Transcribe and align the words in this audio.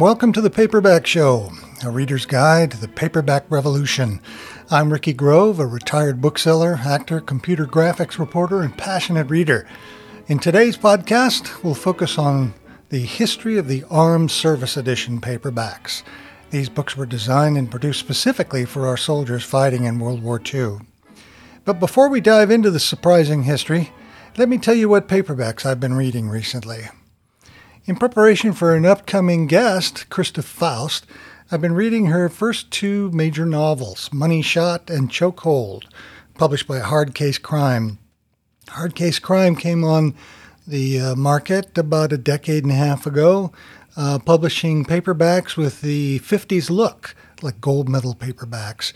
welcome 0.00 0.32
to 0.32 0.40
the 0.40 0.48
Paperback 0.48 1.06
Show, 1.06 1.50
a 1.84 1.90
reader's 1.90 2.24
guide 2.24 2.70
to 2.70 2.80
the 2.80 2.88
paperback 2.88 3.44
revolution. 3.50 4.18
I'm 4.70 4.90
Ricky 4.90 5.12
Grove, 5.12 5.60
a 5.60 5.66
retired 5.66 6.22
bookseller, 6.22 6.80
actor, 6.82 7.20
computer 7.20 7.66
graphics 7.66 8.18
reporter, 8.18 8.62
and 8.62 8.74
passionate 8.78 9.28
reader. 9.28 9.68
In 10.26 10.38
today's 10.38 10.78
podcast, 10.78 11.62
we'll 11.62 11.74
focus 11.74 12.16
on 12.16 12.54
the 12.88 13.00
history 13.00 13.58
of 13.58 13.68
the 13.68 13.84
Armed 13.90 14.30
Service 14.30 14.78
Edition 14.78 15.20
paperbacks. 15.20 16.02
These 16.48 16.70
books 16.70 16.96
were 16.96 17.04
designed 17.04 17.58
and 17.58 17.70
produced 17.70 18.00
specifically 18.00 18.64
for 18.64 18.86
our 18.86 18.96
soldiers 18.96 19.44
fighting 19.44 19.84
in 19.84 19.98
World 19.98 20.22
War 20.22 20.40
II. 20.42 20.78
But 21.66 21.78
before 21.78 22.08
we 22.08 22.22
dive 22.22 22.50
into 22.50 22.70
the 22.70 22.80
surprising 22.80 23.42
history, 23.42 23.92
let 24.38 24.48
me 24.48 24.56
tell 24.56 24.74
you 24.74 24.88
what 24.88 25.08
paperbacks 25.08 25.66
I've 25.66 25.78
been 25.78 25.94
reading 25.94 26.30
recently. 26.30 26.88
In 27.90 27.96
preparation 27.96 28.52
for 28.52 28.76
an 28.76 28.86
upcoming 28.86 29.48
guest, 29.48 30.08
Christa 30.10 30.44
Faust, 30.44 31.06
I've 31.50 31.60
been 31.60 31.74
reading 31.74 32.06
her 32.06 32.28
first 32.28 32.70
two 32.70 33.10
major 33.10 33.44
novels, 33.44 34.10
Money 34.12 34.42
Shot 34.42 34.88
and 34.88 35.10
Chokehold, 35.10 35.86
published 36.34 36.68
by 36.68 36.78
Hard 36.78 37.16
Case 37.16 37.36
Crime. 37.36 37.98
Hard 38.68 38.94
Case 38.94 39.18
Crime 39.18 39.56
came 39.56 39.82
on 39.82 40.14
the 40.68 41.00
uh, 41.00 41.14
market 41.16 41.76
about 41.76 42.12
a 42.12 42.16
decade 42.16 42.62
and 42.62 42.70
a 42.70 42.76
half 42.76 43.06
ago 43.06 43.52
uh, 43.96 44.20
publishing 44.20 44.84
paperbacks 44.84 45.56
with 45.56 45.80
the 45.80 46.20
50s 46.20 46.70
look, 46.70 47.16
like 47.42 47.60
gold 47.60 47.88
medal 47.88 48.14
paperbacks. 48.14 48.92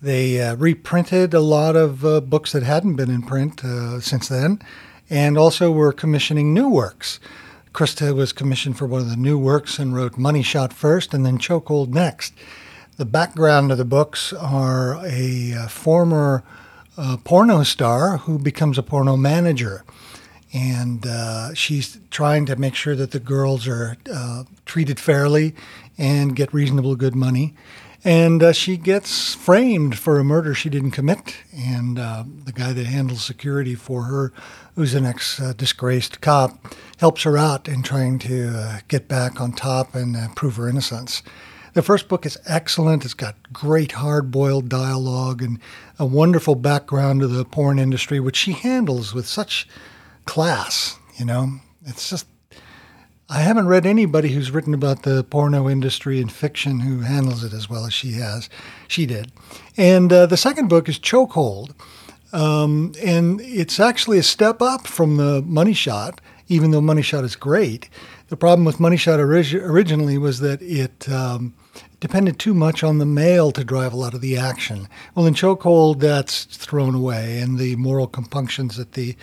They 0.00 0.40
uh, 0.40 0.56
reprinted 0.56 1.34
a 1.34 1.40
lot 1.40 1.76
of 1.76 2.02
uh, 2.02 2.22
books 2.22 2.52
that 2.52 2.62
hadn't 2.62 2.96
been 2.96 3.10
in 3.10 3.20
print 3.20 3.62
uh, 3.62 4.00
since 4.00 4.28
then, 4.28 4.62
and 5.10 5.36
also 5.36 5.70
were 5.70 5.92
commissioning 5.92 6.54
new 6.54 6.70
works. 6.70 7.20
Christa 7.78 8.12
was 8.12 8.32
commissioned 8.32 8.76
for 8.76 8.86
one 8.86 9.02
of 9.02 9.08
the 9.08 9.14
new 9.14 9.38
works 9.38 9.78
and 9.78 9.94
wrote 9.94 10.18
Money 10.18 10.42
Shot 10.42 10.72
first 10.72 11.14
and 11.14 11.24
then 11.24 11.38
Chokehold 11.38 11.90
next. 11.90 12.34
The 12.96 13.04
background 13.04 13.70
of 13.70 13.78
the 13.78 13.84
books 13.84 14.32
are 14.32 14.96
a, 15.06 15.52
uh, 15.54 15.68
former 15.68 16.42
uh, 16.96 17.18
porno 17.22 17.62
star 17.62 18.16
who 18.16 18.36
becomes 18.36 18.78
a 18.78 18.82
porno 18.82 19.16
manager 19.16 19.84
and 20.52 21.06
uh, 21.06 21.54
she's 21.54 22.00
trying 22.10 22.46
to 22.46 22.56
make 22.56 22.74
sure 22.74 22.96
that 22.96 23.12
the 23.12 23.20
girls 23.20 23.68
are 23.68 23.96
uh, 24.12 24.42
treated 24.66 24.98
fairly 24.98 25.54
and 25.96 26.34
get 26.34 26.52
reasonable 26.52 26.96
good 26.96 27.14
money. 27.14 27.54
And 28.02 28.42
uh, 28.42 28.52
she 28.52 28.76
gets 28.76 29.34
framed 29.34 29.96
for 29.96 30.18
a 30.18 30.24
murder 30.24 30.52
she 30.52 30.68
didn't 30.68 30.92
commit. 30.92 31.36
And 31.56 31.96
the 31.96 32.52
guy 32.52 32.72
that 32.72 32.86
handles 32.86 33.24
security 33.24 33.76
for 33.76 34.04
her, 34.04 34.32
who's 34.74 34.94
an 34.94 35.04
ex 35.04 35.36
disgraced 35.56 36.20
cop, 36.20 36.74
helps 36.98 37.22
her 37.22 37.36
out 37.36 37.68
in 37.68 37.82
trying 37.82 38.18
to 38.18 38.48
uh, 38.54 38.78
get 38.88 39.08
back 39.08 39.40
on 39.40 39.52
top 39.52 39.94
and 39.94 40.16
uh, 40.16 40.28
prove 40.34 40.56
her 40.56 40.68
innocence. 40.68 41.22
The 41.74 41.82
first 41.82 42.08
book 42.08 42.26
is 42.26 42.38
excellent. 42.46 43.04
It's 43.04 43.14
got 43.14 43.52
great 43.52 43.92
hard 43.92 44.30
boiled 44.30 44.68
dialogue 44.68 45.42
and 45.42 45.60
a 45.98 46.06
wonderful 46.06 46.54
background 46.54 47.20
to 47.20 47.28
the 47.28 47.44
porn 47.44 47.78
industry, 47.78 48.18
which 48.20 48.36
she 48.36 48.52
handles 48.52 49.14
with 49.14 49.26
such 49.26 49.68
class. 50.24 50.98
You 51.16 51.24
know, 51.24 51.60
it's 51.84 52.10
just 52.10 52.26
I 53.30 53.40
haven't 53.40 53.68
read 53.68 53.84
anybody 53.84 54.30
who's 54.30 54.50
written 54.50 54.72
about 54.72 55.02
the 55.02 55.22
porno 55.22 55.68
industry 55.68 56.18
in 56.18 56.30
fiction 56.30 56.80
who 56.80 57.00
handles 57.00 57.44
it 57.44 57.52
as 57.52 57.68
well 57.68 57.84
as 57.84 57.92
she 57.92 58.12
has. 58.12 58.48
She 58.88 59.04
did. 59.04 59.30
And 59.76 60.10
uh, 60.10 60.24
the 60.24 60.38
second 60.38 60.68
book 60.68 60.88
is 60.88 60.98
Chokehold. 60.98 61.74
Um, 62.32 62.92
and 63.04 63.40
it's 63.42 63.78
actually 63.78 64.18
a 64.18 64.22
step 64.22 64.62
up 64.62 64.86
from 64.86 65.18
the 65.18 65.42
Money 65.42 65.74
Shot, 65.74 66.22
even 66.48 66.70
though 66.70 66.80
Money 66.80 67.02
Shot 67.02 67.24
is 67.24 67.36
great. 67.36 67.88
The 68.28 68.36
problem 68.36 68.64
with 68.64 68.80
Money 68.80 68.96
Shot 68.96 69.20
orig- 69.20 69.54
originally 69.54 70.18
was 70.18 70.40
that 70.40 70.60
it 70.62 71.08
um, 71.08 71.54
depended 72.00 72.38
too 72.38 72.54
much 72.54 72.82
on 72.82 72.98
the 72.98 73.06
male 73.06 73.52
to 73.52 73.64
drive 73.64 73.92
a 73.92 73.96
lot 73.96 74.14
of 74.14 74.20
the 74.20 74.36
action. 74.36 74.88
Well, 75.14 75.26
in 75.26 75.34
Chokehold, 75.34 76.00
that's 76.00 76.44
thrown 76.44 76.94
away, 76.94 77.40
and 77.40 77.58
the 77.58 77.76
moral 77.76 78.06
compunctions 78.06 78.76
that 78.76 78.92
the 78.92 79.16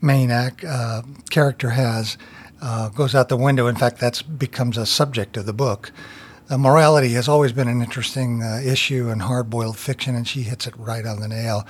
main 0.00 0.30
act, 0.30 0.64
uh, 0.64 1.02
character 1.30 1.70
has 1.70 2.16
uh, 2.62 2.88
goes 2.90 3.14
out 3.14 3.28
the 3.28 3.36
window. 3.36 3.66
In 3.66 3.76
fact, 3.76 4.00
that 4.00 4.22
becomes 4.38 4.76
a 4.76 4.86
subject 4.86 5.36
of 5.36 5.46
the 5.46 5.52
book. 5.52 5.92
Uh, 6.48 6.58
morality 6.58 7.10
has 7.10 7.28
always 7.28 7.52
been 7.52 7.68
an 7.68 7.80
interesting 7.80 8.42
uh, 8.42 8.60
issue 8.64 9.08
in 9.08 9.20
hard-boiled 9.20 9.78
fiction, 9.78 10.14
and 10.16 10.26
she 10.26 10.42
hits 10.42 10.66
it 10.66 10.76
right 10.76 11.06
on 11.06 11.20
the 11.20 11.28
nail. 11.28 11.66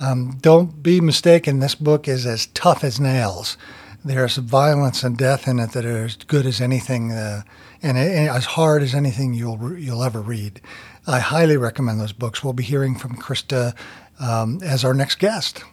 Um, 0.00 0.38
don't 0.40 0.82
be 0.82 1.00
mistaken; 1.00 1.60
this 1.60 1.76
book 1.76 2.08
is 2.08 2.26
as 2.26 2.46
tough 2.46 2.82
as 2.82 2.98
nails. 2.98 3.56
There's 4.04 4.36
violence 4.36 5.02
and 5.02 5.16
death 5.16 5.48
in 5.48 5.58
it 5.58 5.72
that 5.72 5.86
are 5.86 6.04
as 6.04 6.16
good 6.16 6.44
as 6.44 6.60
anything, 6.60 7.12
uh, 7.12 7.42
and, 7.82 7.96
and, 7.96 8.28
as 8.28 8.44
hard 8.44 8.82
as 8.82 8.94
anything 8.94 9.32
you'll 9.32 9.78
you'll 9.78 10.04
ever 10.04 10.20
read. 10.20 10.60
I 11.06 11.20
highly 11.20 11.56
recommend 11.56 12.00
those 12.00 12.12
books. 12.12 12.44
We'll 12.44 12.52
be 12.52 12.64
hearing 12.64 12.96
from 12.96 13.16
Christa 13.16 13.74
um, 14.20 14.60
as 14.62 14.84
our 14.84 14.92
next 14.92 15.18
guest. 15.18 15.64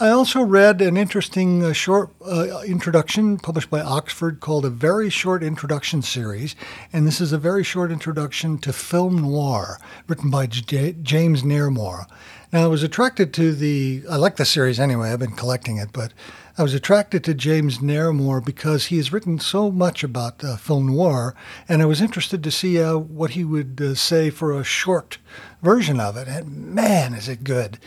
I 0.00 0.08
also 0.08 0.40
read 0.42 0.80
an 0.80 0.96
interesting 0.96 1.62
uh, 1.62 1.74
short 1.74 2.10
uh, 2.26 2.60
introduction 2.60 3.36
published 3.36 3.68
by 3.68 3.82
Oxford 3.82 4.40
called 4.40 4.64
A 4.64 4.70
Very 4.70 5.10
Short 5.10 5.42
Introduction 5.42 6.00
Series. 6.00 6.56
And 6.94 7.06
this 7.06 7.20
is 7.20 7.32
a 7.32 7.38
very 7.38 7.62
short 7.62 7.92
introduction 7.92 8.56
to 8.58 8.72
film 8.72 9.18
noir 9.20 9.78
written 10.08 10.30
by 10.30 10.46
J- 10.46 10.96
James 11.02 11.42
Naremore. 11.42 12.06
Now, 12.52 12.64
I 12.64 12.66
was 12.68 12.82
attracted 12.82 13.34
to 13.34 13.52
the, 13.54 14.02
I 14.08 14.16
like 14.16 14.36
the 14.36 14.46
series 14.46 14.80
anyway, 14.80 15.12
I've 15.12 15.18
been 15.18 15.32
collecting 15.32 15.76
it, 15.76 15.90
but 15.92 16.12
I 16.58 16.62
was 16.62 16.72
attracted 16.72 17.22
to 17.24 17.34
James 17.34 17.78
Naremore 17.78 18.42
because 18.42 18.86
he 18.86 18.96
has 18.96 19.12
written 19.12 19.38
so 19.38 19.70
much 19.70 20.02
about 20.02 20.42
uh, 20.42 20.56
film 20.56 20.86
noir, 20.86 21.34
and 21.68 21.82
I 21.82 21.84
was 21.84 22.00
interested 22.00 22.42
to 22.42 22.50
see 22.50 22.80
uh, 22.82 22.96
what 22.96 23.32
he 23.32 23.44
would 23.44 23.78
uh, 23.78 23.94
say 23.94 24.30
for 24.30 24.58
a 24.58 24.64
short 24.64 25.18
version 25.60 26.00
of 26.00 26.16
it. 26.16 26.28
And 26.28 26.74
man, 26.74 27.12
is 27.12 27.28
it 27.28 27.44
good! 27.44 27.78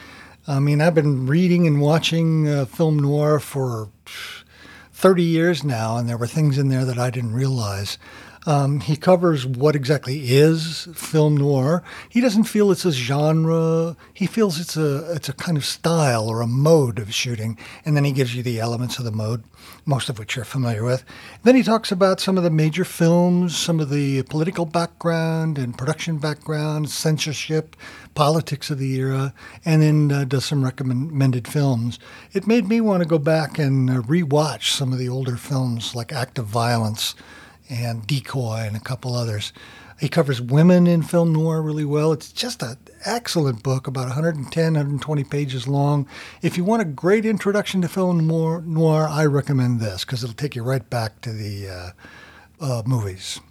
I 0.48 0.60
mean, 0.60 0.82
I've 0.82 0.94
been 0.94 1.26
reading 1.26 1.66
and 1.66 1.82
watching 1.82 2.48
uh, 2.48 2.66
film 2.66 3.00
noir 3.00 3.40
for 3.40 3.90
30 4.94 5.24
years 5.24 5.64
now, 5.64 5.98
and 5.98 6.08
there 6.08 6.18
were 6.18 6.28
things 6.28 6.60
in 6.60 6.70
there 6.70 6.86
that 6.86 7.00
I 7.00 7.10
didn't 7.10 7.34
realize. 7.34 7.98
Um, 8.46 8.80
he 8.80 8.96
covers 8.96 9.46
what 9.46 9.76
exactly 9.76 10.32
is 10.32 10.88
film 10.94 11.36
noir. 11.36 11.84
He 12.08 12.22
doesn't 12.22 12.46
feel 12.46 12.72
it's 12.72 12.86
a 12.86 12.92
genre. 12.92 13.98
He 14.14 14.28
feels 14.28 14.60
it's 14.60 14.78
a 14.78 15.12
it's 15.14 15.28
a 15.28 15.34
kind 15.34 15.58
of 15.58 15.66
style 15.66 16.28
or 16.28 16.42
a 16.42 16.48
mode 16.48 17.00
of 17.00 17.14
shooting, 17.14 17.58
and 17.84 17.96
then 17.98 18.06
he 18.06 18.12
gives 18.12 18.36
you 18.36 18.42
the 18.42 18.60
elements 18.60 18.98
of 18.98 19.06
the 19.06 19.12
mode, 19.12 19.44
most 19.86 20.10
of 20.10 20.18
which 20.18 20.36
you're 20.36 20.46
familiar 20.46 20.84
with. 20.84 21.04
Then 21.44 21.56
he 21.56 21.64
talks 21.64 21.92
about 21.92 22.22
some 22.22 22.38
of 22.38 22.44
the 22.44 22.50
major 22.50 22.86
films, 22.86 23.58
some 23.58 23.80
of 23.80 23.90
the 23.90 24.24
political 24.24 24.66
background 24.66 25.58
and 25.58 25.78
production 25.78 26.18
background, 26.18 26.90
censorship, 26.90 27.76
politics 28.16 28.70
of 28.70 28.80
the 28.80 28.96
era, 28.96 29.34
and 29.66 29.82
then 29.82 30.12
uh, 30.12 30.24
does 30.24 30.46
some 30.46 30.64
recommended 30.64 31.48
films. 31.48 32.00
It 32.32 32.48
made 32.48 32.68
me 32.68 32.80
want 32.80 33.04
to 33.04 33.10
go 33.10 33.20
back 33.20 33.60
and 33.60 33.90
uh, 33.90 34.02
rewatch 34.02 34.72
some 34.72 34.94
of 34.94 35.00
the 35.00 35.10
older 35.10 35.36
films 35.36 35.94
like 35.94 36.14
Act 36.14 36.40
of 36.40 36.46
Violence 36.46 37.16
and 37.70 38.06
Decoy 38.06 38.64
and 38.66 38.76
a 38.76 38.80
couple 38.80 39.16
others. 39.16 39.54
He 40.00 40.08
covers 40.08 40.42
women 40.42 40.88
in 40.88 41.02
film 41.02 41.34
noir 41.34 41.62
really 41.62 41.84
well. 41.84 42.14
It's 42.14 42.32
just 42.32 42.64
an 42.64 42.78
excellent 43.06 43.64
book, 43.64 43.86
about 43.86 44.08
110, 44.08 44.74
120 44.74 45.24
pages 45.26 45.68
long. 45.68 46.08
If 46.42 46.56
you 46.56 46.64
want 46.64 46.82
a 46.82 46.86
great 46.86 47.26
introduction 47.26 47.82
to 47.82 47.90
film 47.90 48.26
noir, 48.26 49.08
I 49.10 49.26
recommend 49.26 49.82
this 49.82 50.06
because 50.06 50.24
it'll 50.24 50.36
take 50.36 50.56
you 50.56 50.64
right 50.64 50.90
back 50.90 51.20
to 51.22 51.34
the 51.34 51.68
uh, 51.68 51.92
uh, 52.62 52.84
movies. 52.86 53.42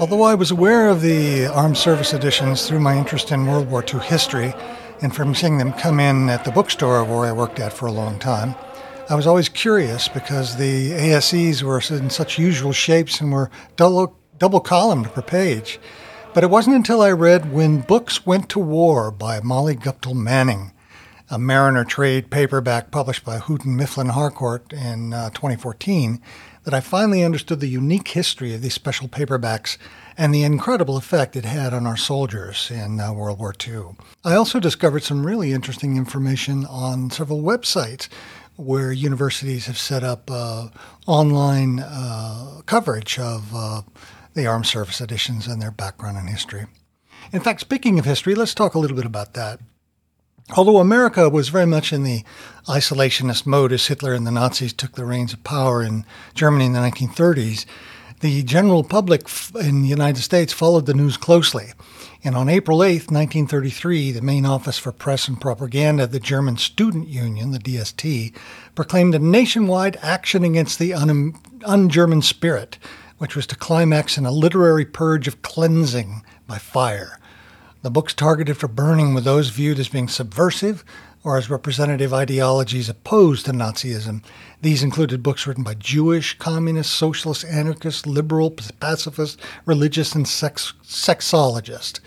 Although 0.00 0.22
I 0.22 0.34
was 0.34 0.50
aware 0.50 0.88
of 0.88 1.02
the 1.02 1.44
armed 1.44 1.76
service 1.76 2.14
editions 2.14 2.66
through 2.66 2.80
my 2.80 2.96
interest 2.96 3.32
in 3.32 3.46
World 3.46 3.70
War 3.70 3.84
II 3.84 4.00
history 4.00 4.54
and 5.02 5.14
from 5.14 5.34
seeing 5.34 5.58
them 5.58 5.74
come 5.74 6.00
in 6.00 6.30
at 6.30 6.42
the 6.42 6.50
bookstore 6.50 7.04
where 7.04 7.26
I 7.26 7.32
worked 7.32 7.60
at 7.60 7.74
for 7.74 7.84
a 7.84 7.92
long 7.92 8.18
time, 8.18 8.54
I 9.10 9.14
was 9.14 9.26
always 9.26 9.50
curious 9.50 10.08
because 10.08 10.56
the 10.56 10.92
ASEs 10.92 11.62
were 11.62 11.82
in 11.94 12.08
such 12.08 12.38
usual 12.38 12.72
shapes 12.72 13.20
and 13.20 13.30
were 13.30 13.50
double, 13.76 14.16
double 14.38 14.60
columned 14.60 15.12
per 15.12 15.20
page. 15.20 15.78
But 16.32 16.44
it 16.44 16.50
wasn't 16.50 16.76
until 16.76 17.02
I 17.02 17.12
read 17.12 17.52
When 17.52 17.82
Books 17.82 18.24
Went 18.24 18.48
to 18.48 18.58
War 18.58 19.10
by 19.10 19.40
Molly 19.40 19.76
Guptill 19.76 20.14
Manning, 20.14 20.72
a 21.28 21.38
Mariner 21.38 21.84
trade 21.84 22.30
paperback 22.30 22.90
published 22.90 23.26
by 23.26 23.36
Houghton 23.36 23.76
Mifflin 23.76 24.08
Harcourt 24.08 24.72
in 24.72 25.12
uh, 25.12 25.28
2014, 25.28 26.22
that 26.70 26.76
I 26.76 26.80
finally 26.80 27.24
understood 27.24 27.58
the 27.58 27.66
unique 27.66 28.06
history 28.06 28.54
of 28.54 28.62
these 28.62 28.74
special 28.74 29.08
paperbacks 29.08 29.76
and 30.16 30.32
the 30.32 30.44
incredible 30.44 30.96
effect 30.96 31.34
it 31.34 31.44
had 31.44 31.74
on 31.74 31.84
our 31.84 31.96
soldiers 31.96 32.70
in 32.70 33.00
uh, 33.00 33.12
World 33.12 33.40
War 33.40 33.52
II. 33.66 33.96
I 34.24 34.36
also 34.36 34.60
discovered 34.60 35.02
some 35.02 35.26
really 35.26 35.52
interesting 35.52 35.96
information 35.96 36.64
on 36.66 37.10
several 37.10 37.42
websites 37.42 38.08
where 38.54 38.92
universities 38.92 39.66
have 39.66 39.78
set 39.78 40.04
up 40.04 40.30
uh, 40.30 40.68
online 41.08 41.80
uh, 41.80 42.60
coverage 42.66 43.18
of 43.18 43.52
uh, 43.52 43.82
the 44.34 44.46
armed 44.46 44.66
service 44.66 45.00
editions 45.00 45.48
and 45.48 45.60
their 45.60 45.72
background 45.72 46.18
and 46.18 46.28
history. 46.28 46.66
In 47.32 47.40
fact, 47.40 47.62
speaking 47.62 47.98
of 47.98 48.04
history, 48.04 48.36
let's 48.36 48.54
talk 48.54 48.74
a 48.74 48.78
little 48.78 48.96
bit 48.96 49.06
about 49.06 49.34
that. 49.34 49.58
Although 50.56 50.78
America 50.78 51.28
was 51.28 51.48
very 51.48 51.66
much 51.66 51.92
in 51.92 52.02
the 52.02 52.24
isolationist 52.66 53.46
mode 53.46 53.72
as 53.72 53.86
Hitler 53.86 54.14
and 54.14 54.26
the 54.26 54.32
Nazis 54.32 54.72
took 54.72 54.92
the 54.92 55.04
reins 55.04 55.32
of 55.32 55.44
power 55.44 55.82
in 55.82 56.04
Germany 56.34 56.66
in 56.66 56.72
the 56.72 56.80
1930s, 56.80 57.66
the 58.18 58.42
general 58.42 58.82
public 58.82 59.28
in 59.54 59.82
the 59.82 59.88
United 59.88 60.22
States 60.22 60.52
followed 60.52 60.86
the 60.86 60.94
news 60.94 61.16
closely. 61.16 61.72
And 62.24 62.34
on 62.34 62.48
April 62.48 62.82
8, 62.82 63.10
1933, 63.10 64.10
the 64.10 64.20
main 64.20 64.44
office 64.44 64.76
for 64.76 64.92
press 64.92 65.28
and 65.28 65.40
propaganda 65.40 66.02
of 66.04 66.12
the 66.12 66.20
German 66.20 66.58
Student 66.58 67.08
Union, 67.08 67.52
the 67.52 67.58
DST, 67.58 68.34
proclaimed 68.74 69.14
a 69.14 69.20
nationwide 69.20 69.98
action 70.02 70.44
against 70.44 70.78
the 70.78 70.92
un 70.92 71.88
German 71.88 72.22
spirit, 72.22 72.76
which 73.18 73.36
was 73.36 73.46
to 73.46 73.56
climax 73.56 74.18
in 74.18 74.26
a 74.26 74.32
literary 74.32 74.84
purge 74.84 75.28
of 75.28 75.42
cleansing 75.42 76.22
by 76.46 76.58
fire. 76.58 77.19
The 77.82 77.90
books 77.90 78.12
targeted 78.12 78.58
for 78.58 78.68
burning 78.68 79.14
were 79.14 79.22
those 79.22 79.48
viewed 79.48 79.78
as 79.78 79.88
being 79.88 80.08
subversive 80.08 80.84
or 81.24 81.38
as 81.38 81.48
representative 81.48 82.12
ideologies 82.12 82.90
opposed 82.90 83.46
to 83.46 83.52
Nazism. 83.52 84.22
These 84.60 84.82
included 84.82 85.22
books 85.22 85.46
written 85.46 85.64
by 85.64 85.74
Jewish, 85.74 86.38
communist, 86.38 86.92
socialist, 86.92 87.44
anarchist, 87.44 88.06
liberal, 88.06 88.50
pacifist, 88.50 89.40
religious, 89.64 90.14
and 90.14 90.28
sex- 90.28 90.74
sexologist 90.84 92.00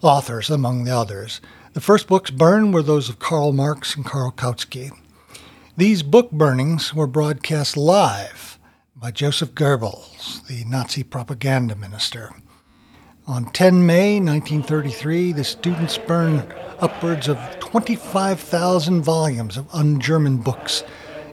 authors, 0.00 0.48
among 0.48 0.84
the 0.84 0.94
others. 0.94 1.40
The 1.72 1.80
first 1.80 2.06
books 2.06 2.30
burned 2.30 2.72
were 2.72 2.82
those 2.82 3.08
of 3.08 3.18
Karl 3.18 3.52
Marx 3.52 3.96
and 3.96 4.04
Karl 4.04 4.30
Kautsky. 4.30 4.90
These 5.76 6.02
book 6.02 6.30
burnings 6.30 6.94
were 6.94 7.06
broadcast 7.08 7.76
live 7.76 8.58
by 8.94 9.10
Joseph 9.10 9.54
Goebbels, 9.54 10.46
the 10.46 10.64
Nazi 10.64 11.02
propaganda 11.02 11.74
minister. 11.74 12.32
On 13.28 13.44
10 13.44 13.84
May 13.84 14.20
1933, 14.20 15.32
the 15.32 15.42
students 15.42 15.98
burned 15.98 16.46
upwards 16.78 17.26
of 17.26 17.36
25,000 17.58 19.02
volumes 19.02 19.56
of 19.56 19.66
un 19.74 19.98
German 19.98 20.36
books 20.36 20.84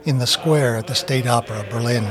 in 0.03 0.17
the 0.17 0.25
square 0.25 0.75
at 0.75 0.87
the 0.87 0.95
State 0.95 1.27
Opera, 1.27 1.63
Berlin. 1.69 2.03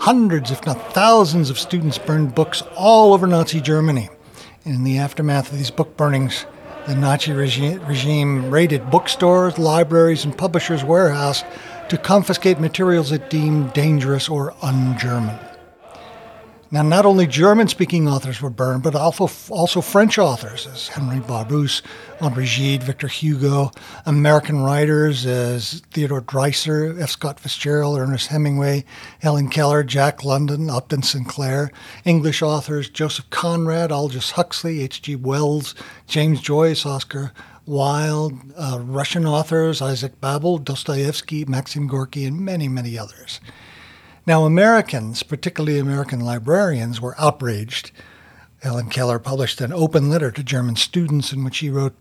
Hundreds, 0.00 0.50
if 0.50 0.66
not 0.66 0.92
thousands, 0.92 1.48
of 1.48 1.58
students 1.58 1.96
burned 1.96 2.34
books 2.34 2.62
all 2.76 3.14
over 3.14 3.26
Nazi 3.26 3.58
Germany. 3.58 4.10
In 4.66 4.84
the 4.84 4.98
aftermath 4.98 5.50
of 5.50 5.56
these 5.56 5.70
book 5.70 5.96
burnings, 5.96 6.44
the 6.86 6.94
Nazi 6.94 7.32
regi- 7.32 7.78
regime 7.78 8.50
raided 8.50 8.90
bookstores, 8.90 9.58
libraries, 9.58 10.26
and 10.26 10.36
publishers' 10.36 10.84
warehouse 10.84 11.42
to 11.88 11.96
confiscate 11.96 12.60
materials 12.60 13.12
it 13.12 13.30
deemed 13.30 13.72
dangerous 13.72 14.28
or 14.28 14.52
un 14.60 14.98
German. 14.98 15.38
Now, 16.74 16.82
not 16.82 17.06
only 17.06 17.28
German 17.28 17.68
speaking 17.68 18.08
authors 18.08 18.42
were 18.42 18.50
burned, 18.50 18.82
but 18.82 18.96
also, 18.96 19.28
French 19.80 20.18
authors, 20.18 20.66
as 20.66 20.88
Henry 20.88 21.20
Barbusse, 21.20 21.82
Henri 22.20 22.46
Gide, 22.46 22.82
Victor 22.82 23.06
Hugo, 23.06 23.70
American 24.06 24.60
writers 24.60 25.24
as 25.24 25.82
Theodore 25.92 26.22
Dreiser, 26.22 27.00
F. 27.00 27.10
Scott 27.10 27.38
Fitzgerald, 27.38 27.96
Ernest 27.96 28.26
Hemingway, 28.26 28.84
Helen 29.20 29.50
Keller, 29.50 29.84
Jack 29.84 30.24
London, 30.24 30.68
Upton 30.68 31.04
Sinclair, 31.04 31.70
English 32.04 32.42
authors 32.42 32.90
Joseph 32.90 33.30
Conrad, 33.30 33.92
Aldous 33.92 34.32
Huxley, 34.32 34.80
H.G. 34.80 35.14
Wells, 35.14 35.76
James 36.08 36.40
Joyce, 36.40 36.84
Oscar 36.84 37.32
Wilde, 37.66 38.34
uh, 38.56 38.80
Russian 38.82 39.26
authors 39.26 39.80
Isaac 39.80 40.20
Babel, 40.20 40.58
Dostoevsky, 40.58 41.44
Maxim 41.44 41.86
Gorky, 41.86 42.24
and 42.24 42.40
many, 42.40 42.66
many 42.66 42.98
others. 42.98 43.38
Now, 44.26 44.44
Americans, 44.46 45.22
particularly 45.22 45.78
American 45.78 46.20
librarians, 46.20 46.98
were 46.98 47.14
outraged. 47.18 47.90
Helen 48.62 48.88
Keller 48.88 49.18
published 49.18 49.60
an 49.60 49.70
open 49.70 50.08
letter 50.08 50.30
to 50.30 50.42
German 50.42 50.76
students 50.76 51.30
in 51.30 51.44
which 51.44 51.58
he 51.58 51.68
wrote, 51.68 51.94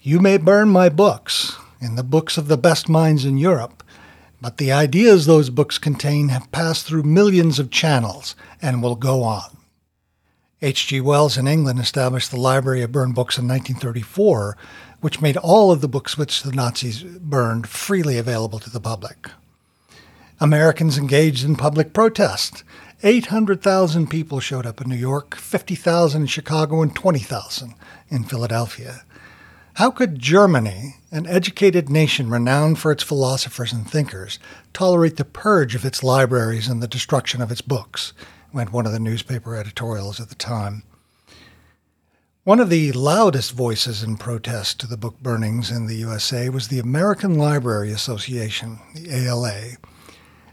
You 0.00 0.18
may 0.18 0.38
burn 0.38 0.70
my 0.70 0.88
books 0.88 1.56
and 1.78 1.98
the 1.98 2.02
books 2.02 2.38
of 2.38 2.48
the 2.48 2.56
best 2.56 2.88
minds 2.88 3.26
in 3.26 3.36
Europe, 3.36 3.82
but 4.40 4.56
the 4.56 4.72
ideas 4.72 5.26
those 5.26 5.50
books 5.50 5.76
contain 5.76 6.30
have 6.30 6.50
passed 6.52 6.86
through 6.86 7.02
millions 7.02 7.58
of 7.58 7.70
channels 7.70 8.34
and 8.62 8.82
will 8.82 8.96
go 8.96 9.22
on. 9.22 9.58
H.G. 10.62 11.02
Wells 11.02 11.36
in 11.36 11.46
England 11.46 11.80
established 11.80 12.30
the 12.30 12.40
Library 12.40 12.82
of 12.82 12.92
Burned 12.92 13.14
Books 13.14 13.36
in 13.36 13.46
1934, 13.46 14.56
which 15.00 15.20
made 15.20 15.36
all 15.36 15.70
of 15.70 15.82
the 15.82 15.88
books 15.88 16.16
which 16.16 16.44
the 16.44 16.52
Nazis 16.52 17.02
burned 17.02 17.68
freely 17.68 18.16
available 18.16 18.58
to 18.60 18.70
the 18.70 18.80
public. 18.80 19.28
Americans 20.42 20.98
engaged 20.98 21.44
in 21.44 21.54
public 21.54 21.92
protest. 21.92 22.64
800,000 23.04 24.10
people 24.10 24.40
showed 24.40 24.66
up 24.66 24.80
in 24.80 24.88
New 24.88 24.96
York, 24.96 25.36
50,000 25.36 26.22
in 26.22 26.26
Chicago, 26.26 26.82
and 26.82 26.92
20,000 26.96 27.74
in 28.08 28.24
Philadelphia. 28.24 29.04
How 29.74 29.92
could 29.92 30.18
Germany, 30.18 30.96
an 31.12 31.28
educated 31.28 31.88
nation 31.88 32.28
renowned 32.28 32.80
for 32.80 32.90
its 32.90 33.04
philosophers 33.04 33.72
and 33.72 33.88
thinkers, 33.88 34.40
tolerate 34.72 35.16
the 35.16 35.24
purge 35.24 35.76
of 35.76 35.84
its 35.84 36.02
libraries 36.02 36.66
and 36.66 36.82
the 36.82 36.88
destruction 36.88 37.40
of 37.40 37.52
its 37.52 37.60
books? 37.60 38.12
went 38.52 38.72
one 38.72 38.84
of 38.84 38.92
the 38.92 38.98
newspaper 38.98 39.54
editorials 39.54 40.20
at 40.20 40.28
the 40.28 40.34
time. 40.34 40.82
One 42.42 42.58
of 42.58 42.68
the 42.68 42.90
loudest 42.90 43.52
voices 43.52 44.02
in 44.02 44.16
protest 44.16 44.80
to 44.80 44.88
the 44.88 44.96
book 44.96 45.20
burnings 45.22 45.70
in 45.70 45.86
the 45.86 45.98
USA 45.98 46.48
was 46.48 46.66
the 46.66 46.80
American 46.80 47.36
Library 47.36 47.92
Association, 47.92 48.80
the 48.96 49.14
ALA. 49.14 49.76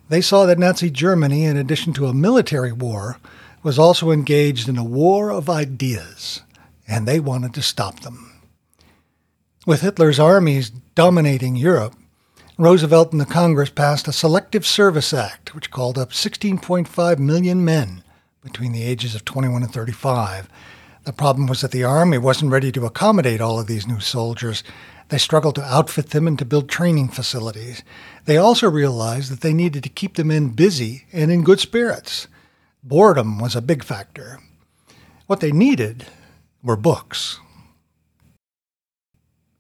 They 0.10 0.22
saw 0.22 0.46
that 0.46 0.60
Nazi 0.60 0.90
Germany, 0.90 1.46
in 1.46 1.56
addition 1.56 1.94
to 1.94 2.08
a 2.08 2.14
military 2.14 2.72
war, 2.72 3.20
was 3.62 3.78
also 3.78 4.12
engaged 4.12 4.68
in 4.68 4.78
a 4.78 4.84
war 4.84 5.30
of 5.30 5.50
ideas, 5.50 6.42
and 6.88 7.08
they 7.08 7.20
wanted 7.20 7.54
to 7.54 7.62
stop 7.62 8.00
them. 8.00 8.42
With 9.68 9.82
Hitler's 9.82 10.20
armies 10.20 10.72
dominating 10.96 11.56
Europe, 11.56 11.94
Roosevelt 12.58 13.12
and 13.12 13.22
the 13.22 13.26
Congress 13.26 13.70
passed 13.70 14.08
a 14.08 14.12
Selective 14.12 14.66
Service 14.66 15.14
Act, 15.14 15.54
which 15.54 15.72
called 15.72 15.98
up 15.98 16.10
16.5 16.10 17.20
million 17.20 17.64
men 17.64 18.04
between 18.42 18.72
the 18.72 18.84
ages 18.84 19.14
of 19.16 19.26
21 19.26 19.64
and 19.64 19.72
35. 19.72 20.50
The 21.04 21.14
problem 21.14 21.48
was 21.48 21.62
that 21.62 21.72
the 21.72 21.84
Army 21.84 22.18
wasn't 22.18 22.52
ready 22.52 22.72
to 22.72 22.86
accommodate 22.86 23.42
all 23.42 23.60
of 23.60 23.68
these 23.68 23.88
new 23.88 24.00
soldiers, 24.00 24.64
they 25.10 25.18
struggled 25.18 25.56
to 25.56 25.64
outfit 25.64 26.12
them 26.12 26.28
and 26.28 26.38
to 26.40 26.46
build 26.46 26.70
training 26.70 27.10
facilities. 27.10 27.84
They 28.26 28.38
also 28.38 28.70
realized 28.70 29.32
that 29.32 29.42
they 29.42 29.54
needed 29.54 29.84
to 29.84 29.90
keep 29.90 30.16
the 30.16 30.24
men 30.24 30.50
busy 30.50 31.06
and 31.12 31.32
in 31.32 31.44
good 31.44 31.60
spirits. 31.60 32.28
Boredom 32.84 33.40
was 33.40 33.56
a 33.56 33.62
big 33.62 33.84
factor. 33.84 34.40
What 35.28 35.42
they 35.42 35.52
needed 35.52 36.06
were 36.64 36.78
books. 36.78 37.40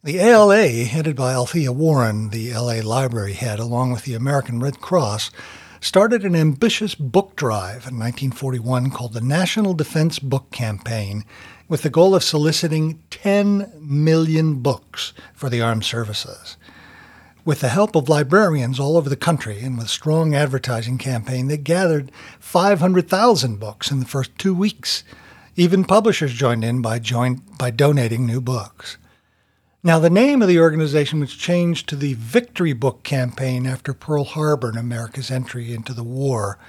The 0.03 0.19
ALA, 0.19 0.85
headed 0.85 1.15
by 1.15 1.33
Althea 1.33 1.73
Warren, 1.73 2.29
the 2.29 2.53
LA 2.53 2.79
library 2.81 3.33
head, 3.33 3.59
along 3.59 3.91
with 3.91 4.03
the 4.05 4.13
American 4.13 4.61
Red 4.61 4.79
Cross, 4.79 5.29
started 5.81 6.23
an 6.23 6.35
ambitious 6.35 6.95
book 6.95 7.35
drive 7.35 7.87
in 7.87 7.99
1941 7.99 8.91
called 8.91 9.13
the 9.13 9.21
National 9.21 9.73
Defense 9.73 10.19
Book 10.19 10.51
Campaign 10.51 11.25
with 11.69 11.83
the 11.83 11.89
goal 11.89 12.15
of 12.15 12.23
soliciting 12.23 13.01
10 13.11 13.71
million 13.79 14.55
books 14.55 15.13
for 15.33 15.49
the 15.49 15.61
armed 15.61 15.85
services. 15.85 16.57
With 17.45 17.61
the 17.61 17.69
help 17.69 17.95
of 17.95 18.09
librarians 18.09 18.79
all 18.79 18.97
over 18.97 19.07
the 19.07 19.15
country 19.15 19.59
and 19.61 19.77
with 19.77 19.85
a 19.85 19.89
strong 19.89 20.35
advertising 20.35 20.97
campaign, 20.97 21.47
they 21.47 21.57
gathered 21.57 22.11
500,000 22.39 23.59
books 23.59 23.91
in 23.91 23.99
the 23.99 24.05
first 24.05 24.37
two 24.37 24.53
weeks. 24.53 25.03
Even 25.55 25.85
publishers 25.85 26.33
joined 26.33 26.63
in 26.63 26.81
by, 26.81 26.99
by 27.57 27.71
donating 27.71 28.25
new 28.25 28.41
books. 28.41 28.97
Now, 29.81 29.99
the 29.99 30.09
name 30.09 30.41
of 30.41 30.47
the 30.49 30.59
organization 30.59 31.21
was 31.21 31.33
changed 31.33 31.87
to 31.87 31.95
the 31.95 32.15
Victory 32.15 32.73
Book 32.73 33.03
Campaign 33.03 33.65
after 33.65 33.93
Pearl 33.93 34.25
Harbor 34.25 34.69
and 34.69 34.77
America's 34.77 35.31
entry 35.31 35.73
into 35.73 35.93
the 35.93 36.03
war 36.03 36.59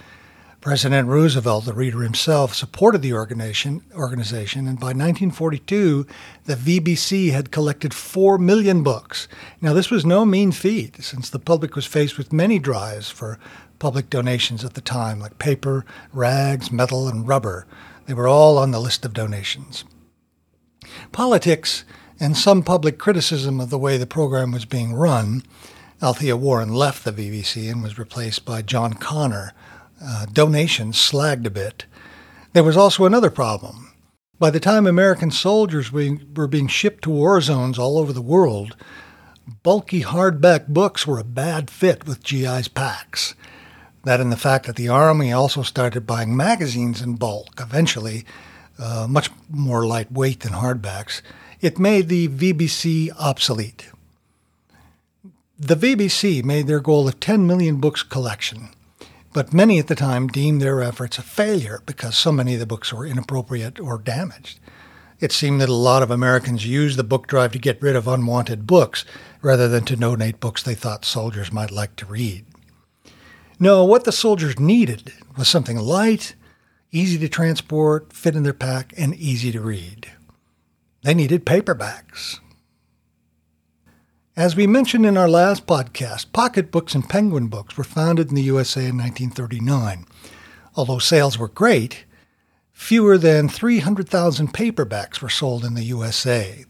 President 0.60 1.08
Roosevelt, 1.08 1.64
the 1.64 1.72
reader 1.72 2.02
himself, 2.02 2.54
supported 2.54 3.00
the 3.00 3.14
organization, 3.14 3.82
organization, 3.94 4.68
and 4.68 4.78
by 4.78 4.88
1942, 4.88 6.06
the 6.44 6.54
VBC 6.54 7.32
had 7.32 7.50
collected 7.50 7.94
4 7.94 8.36
million 8.36 8.82
books. 8.82 9.26
Now, 9.62 9.72
this 9.72 9.90
was 9.90 10.04
no 10.04 10.26
mean 10.26 10.52
feat, 10.52 11.02
since 11.02 11.30
the 11.30 11.38
public 11.38 11.74
was 11.74 11.86
faced 11.86 12.18
with 12.18 12.30
many 12.30 12.58
drives 12.58 13.08
for 13.08 13.38
public 13.78 14.10
donations 14.10 14.62
at 14.62 14.74
the 14.74 14.82
time, 14.82 15.18
like 15.18 15.38
paper, 15.38 15.86
rags, 16.12 16.70
metal, 16.70 17.08
and 17.08 17.26
rubber. 17.26 17.66
They 18.04 18.12
were 18.12 18.28
all 18.28 18.58
on 18.58 18.70
the 18.70 18.80
list 18.80 19.06
of 19.06 19.14
donations. 19.14 19.84
Politics 21.10 21.84
and 22.18 22.36
some 22.36 22.62
public 22.62 22.98
criticism 22.98 23.60
of 23.60 23.70
the 23.70 23.78
way 23.78 23.96
the 23.96 24.06
program 24.06 24.52
was 24.52 24.66
being 24.66 24.92
run. 24.92 25.42
Althea 26.02 26.36
Warren 26.36 26.74
left 26.74 27.04
the 27.04 27.12
VBC 27.12 27.70
and 27.70 27.82
was 27.82 27.98
replaced 27.98 28.44
by 28.44 28.60
John 28.60 28.92
Connor, 28.92 29.54
uh, 30.02 30.26
donations 30.26 30.96
slagged 30.96 31.46
a 31.46 31.50
bit. 31.50 31.86
There 32.52 32.64
was 32.64 32.76
also 32.76 33.04
another 33.04 33.30
problem. 33.30 33.92
By 34.38 34.50
the 34.50 34.60
time 34.60 34.86
American 34.86 35.30
soldiers 35.30 35.92
were 35.92 36.46
being 36.46 36.66
shipped 36.66 37.04
to 37.04 37.10
war 37.10 37.40
zones 37.40 37.78
all 37.78 37.98
over 37.98 38.12
the 38.12 38.22
world, 38.22 38.74
bulky 39.62 40.02
hardback 40.02 40.68
books 40.68 41.06
were 41.06 41.18
a 41.18 41.24
bad 41.24 41.70
fit 41.70 42.06
with 42.06 42.24
GI's 42.24 42.68
packs. 42.68 43.34
That 44.04 44.20
and 44.20 44.32
the 44.32 44.36
fact 44.36 44.66
that 44.66 44.76
the 44.76 44.88
Army 44.88 45.30
also 45.30 45.62
started 45.62 46.06
buying 46.06 46.34
magazines 46.34 47.02
in 47.02 47.16
bulk, 47.16 47.60
eventually, 47.60 48.24
uh, 48.78 49.06
much 49.08 49.30
more 49.50 49.84
lightweight 49.84 50.40
than 50.40 50.54
hardbacks, 50.54 51.20
it 51.60 51.78
made 51.78 52.08
the 52.08 52.28
VBC 52.28 53.10
obsolete. 53.18 53.90
The 55.58 55.76
VBC 55.76 56.42
made 56.42 56.66
their 56.66 56.80
goal 56.80 57.06
of 57.06 57.20
10 57.20 57.46
million 57.46 57.76
books 57.76 58.02
collection, 58.02 58.70
but 59.32 59.52
many 59.52 59.78
at 59.78 59.86
the 59.86 59.94
time 59.94 60.26
deemed 60.26 60.60
their 60.60 60.82
efforts 60.82 61.18
a 61.18 61.22
failure 61.22 61.82
because 61.86 62.16
so 62.16 62.32
many 62.32 62.54
of 62.54 62.60
the 62.60 62.66
books 62.66 62.92
were 62.92 63.06
inappropriate 63.06 63.78
or 63.78 63.98
damaged. 63.98 64.58
It 65.20 65.32
seemed 65.32 65.60
that 65.60 65.68
a 65.68 65.74
lot 65.74 66.02
of 66.02 66.10
Americans 66.10 66.66
used 66.66 66.98
the 66.98 67.04
book 67.04 67.26
drive 67.26 67.52
to 67.52 67.58
get 67.58 67.82
rid 67.82 67.94
of 67.94 68.08
unwanted 68.08 68.66
books 68.66 69.04
rather 69.42 69.68
than 69.68 69.84
to 69.84 69.96
donate 69.96 70.40
books 70.40 70.62
they 70.62 70.74
thought 70.74 71.04
soldiers 71.04 71.52
might 71.52 71.70
like 71.70 71.94
to 71.96 72.06
read. 72.06 72.44
No, 73.58 73.84
what 73.84 74.04
the 74.04 74.12
soldiers 74.12 74.58
needed 74.58 75.12
was 75.36 75.46
something 75.46 75.76
light, 75.76 76.34
easy 76.90 77.18
to 77.18 77.28
transport, 77.28 78.12
fit 78.12 78.34
in 78.34 78.42
their 78.42 78.54
pack, 78.54 78.94
and 78.96 79.14
easy 79.14 79.52
to 79.52 79.60
read. 79.60 80.10
They 81.02 81.14
needed 81.14 81.44
paperbacks. 81.44 82.40
As 84.40 84.56
we 84.56 84.66
mentioned 84.66 85.04
in 85.04 85.18
our 85.18 85.28
last 85.28 85.66
podcast, 85.66 86.32
Pocket 86.32 86.70
Books 86.70 86.94
and 86.94 87.06
penguin 87.06 87.48
books 87.48 87.76
were 87.76 87.84
founded 87.84 88.30
in 88.30 88.34
the 88.34 88.42
USA 88.44 88.80
in 88.86 88.96
1939. 88.96 90.06
Although 90.74 90.98
sales 90.98 91.36
were 91.36 91.46
great, 91.46 92.06
fewer 92.72 93.18
than 93.18 93.50
300,000 93.50 94.54
paperbacks 94.54 95.20
were 95.20 95.28
sold 95.28 95.62
in 95.62 95.74
the 95.74 95.84
USA. 95.84 96.64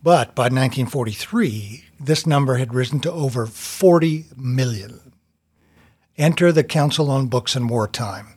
But 0.00 0.36
by 0.36 0.44
1943, 0.44 1.86
this 1.98 2.24
number 2.24 2.58
had 2.58 2.72
risen 2.72 3.00
to 3.00 3.10
over 3.10 3.46
40 3.46 4.26
million. 4.36 5.12
Enter 6.16 6.52
the 6.52 6.62
Council 6.62 7.10
on 7.10 7.26
Books 7.26 7.56
in 7.56 7.66
Wartime. 7.66 8.28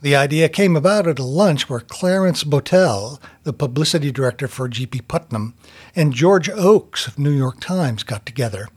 The 0.00 0.14
idea 0.14 0.48
came 0.48 0.76
about 0.76 1.08
at 1.08 1.18
a 1.18 1.24
lunch 1.24 1.68
where 1.68 1.80
Clarence 1.80 2.44
Boutell, 2.44 3.18
the 3.42 3.52
publicity 3.52 4.12
director 4.12 4.46
for 4.46 4.68
G.P. 4.68 5.00
Putnam, 5.02 5.54
and 5.96 6.12
George 6.12 6.48
Oakes 6.48 7.08
of 7.08 7.18
New 7.18 7.32
York 7.32 7.58
Times 7.60 8.04
got 8.04 8.24
together. 8.24 8.68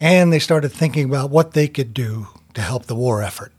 And 0.00 0.32
they 0.32 0.38
started 0.38 0.70
thinking 0.70 1.04
about 1.04 1.30
what 1.30 1.52
they 1.52 1.68
could 1.68 1.92
do 1.92 2.28
to 2.54 2.62
help 2.62 2.86
the 2.86 2.94
war 2.94 3.22
effort. 3.22 3.52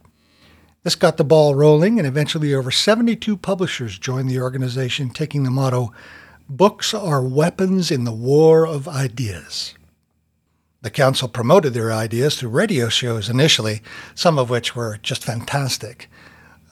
This 0.82 0.96
got 0.96 1.18
the 1.18 1.24
ball 1.24 1.54
rolling, 1.54 2.00
and 2.00 2.08
eventually 2.08 2.54
over 2.54 2.72
72 2.72 3.38
publishers 3.38 4.00
joined 4.00 4.30
the 4.30 4.40
organization, 4.40 5.10
taking 5.12 5.44
the 5.44 5.52
motto 5.52 5.94
Books 6.48 6.94
are 6.94 7.24
weapons 7.24 7.90
in 7.90 8.04
the 8.04 8.12
war 8.12 8.68
of 8.68 8.88
ideas. 8.88 9.74
The 10.84 10.92
council 10.92 11.28
promoted 11.28 11.74
their 11.74 11.92
ideas 11.92 12.36
through 12.36 12.52
radio 12.52 12.88
shows 12.88 13.30
initially, 13.30 13.82
some 14.14 14.38
of 14.38 14.52
which 14.52 14.76
were 14.76 15.00
just 15.02 15.24
fantastic. 15.24 16.08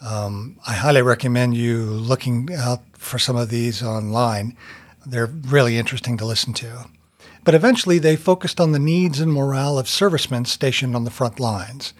Um, 0.03 0.57
I 0.67 0.73
highly 0.73 1.01
recommend 1.01 1.55
you 1.55 1.83
looking 1.83 2.49
out 2.53 2.81
for 2.97 3.17
some 3.17 3.37
of 3.37 3.49
these 3.49 3.81
online. 3.81 4.57
They're 5.05 5.27
really 5.27 5.77
interesting 5.77 6.17
to 6.17 6.25
listen 6.25 6.53
to. 6.55 6.87
But 7.45 7.55
eventually, 7.55 7.99
they 7.99 8.17
focused 8.17 8.59
on 8.59 8.73
the 8.73 8.79
needs 8.79 9.21
and 9.21 9.31
morale 9.31 9.79
of 9.79 9.87
servicemen 9.87 10.45
stationed 10.45 10.95
on 10.95 11.05
the 11.05 11.11
front 11.11 11.39
lines. 11.39 11.93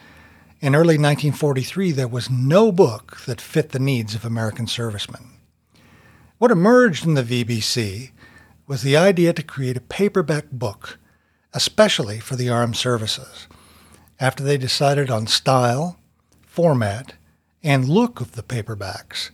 In 0.60 0.76
early 0.76 0.98
1943, 0.98 1.92
there 1.92 2.08
was 2.08 2.30
no 2.30 2.72
book 2.72 3.22
that 3.26 3.42
fit 3.42 3.70
the 3.70 3.80
needs 3.80 4.16
of 4.16 4.26
American 4.26 4.68
servicemen. 4.68 5.32
What 6.38 6.52
emerged 6.52 7.06
in 7.06 7.14
the 7.14 7.24
VBC 7.24 8.12
was 8.68 8.82
the 8.82 8.98
idea 8.98 9.34
to 9.34 9.44
create 9.44 9.78
a 9.78 9.82
paperback 9.82 10.52
book, 10.52 10.98
especially 11.54 12.20
for 12.20 12.36
the 12.36 12.50
armed 12.50 12.76
services. 12.76 13.48
After 14.20 14.44
they 14.44 14.58
decided 14.58 15.10
on 15.10 15.28
style, 15.28 16.00
format, 16.42 17.14
and 17.64 17.88
look 17.88 18.20
of 18.20 18.34
the 18.34 18.44
paperbacks. 18.44 19.30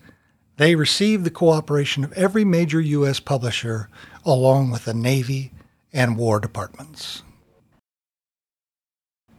They 0.57 0.75
received 0.75 1.23
the 1.23 1.31
cooperation 1.31 2.03
of 2.03 2.13
every 2.13 2.45
major 2.45 2.81
U.S. 2.81 3.19
publisher, 3.19 3.89
along 4.25 4.71
with 4.71 4.85
the 4.85 4.93
Navy 4.93 5.51
and 5.93 6.17
War 6.17 6.39
departments. 6.39 7.23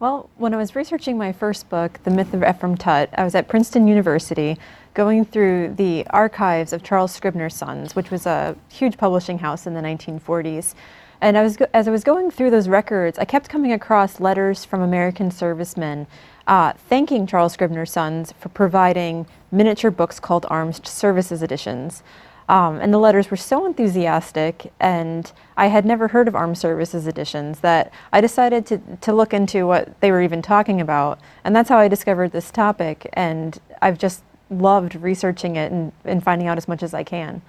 Well, 0.00 0.30
when 0.38 0.54
I 0.54 0.56
was 0.56 0.74
researching 0.74 1.18
my 1.18 1.30
first 1.30 1.68
book, 1.68 2.00
The 2.04 2.10
Myth 2.10 2.32
of 2.32 2.42
Ephraim 2.42 2.74
Tutt, 2.74 3.10
I 3.18 3.22
was 3.22 3.34
at 3.34 3.48
Princeton 3.48 3.86
University 3.86 4.56
going 4.94 5.26
through 5.26 5.74
the 5.74 6.06
archives 6.08 6.72
of 6.72 6.82
Charles 6.82 7.12
Scribner's 7.12 7.54
Sons, 7.54 7.94
which 7.94 8.10
was 8.10 8.24
a 8.24 8.56
huge 8.70 8.96
publishing 8.96 9.38
house 9.38 9.66
in 9.66 9.74
the 9.74 9.82
1940s. 9.82 10.74
And 11.20 11.36
I 11.36 11.42
was, 11.42 11.58
as 11.74 11.86
I 11.86 11.90
was 11.90 12.02
going 12.02 12.30
through 12.30 12.50
those 12.50 12.66
records, 12.66 13.18
I 13.18 13.26
kept 13.26 13.50
coming 13.50 13.72
across 13.72 14.20
letters 14.20 14.64
from 14.64 14.80
American 14.80 15.30
servicemen 15.30 16.06
uh, 16.46 16.72
thanking 16.88 17.26
Charles 17.26 17.52
Scribner's 17.52 17.92
Sons 17.92 18.32
for 18.38 18.48
providing 18.48 19.26
miniature 19.50 19.90
books 19.90 20.20
called 20.20 20.46
Armed 20.48 20.86
Services 20.86 21.42
Editions. 21.42 22.02
Um, 22.48 22.80
and 22.80 22.92
the 22.92 22.98
letters 22.98 23.30
were 23.30 23.36
so 23.36 23.64
enthusiastic, 23.64 24.72
and 24.80 25.30
I 25.56 25.68
had 25.68 25.84
never 25.84 26.08
heard 26.08 26.26
of 26.26 26.34
Armed 26.34 26.58
Services 26.58 27.06
Editions 27.06 27.60
that 27.60 27.92
I 28.12 28.20
decided 28.20 28.66
to, 28.66 28.80
to 29.02 29.12
look 29.12 29.32
into 29.32 29.68
what 29.68 30.00
they 30.00 30.10
were 30.10 30.20
even 30.20 30.42
talking 30.42 30.80
about. 30.80 31.20
And 31.44 31.54
that's 31.54 31.68
how 31.68 31.78
I 31.78 31.86
discovered 31.86 32.32
this 32.32 32.50
topic, 32.50 33.08
and 33.12 33.56
I've 33.80 33.98
just 33.98 34.24
loved 34.50 34.96
researching 34.96 35.54
it 35.54 35.70
and, 35.70 35.92
and 36.04 36.24
finding 36.24 36.48
out 36.48 36.58
as 36.58 36.66
much 36.66 36.82
as 36.82 36.92
I 36.92 37.04
can. 37.04 37.40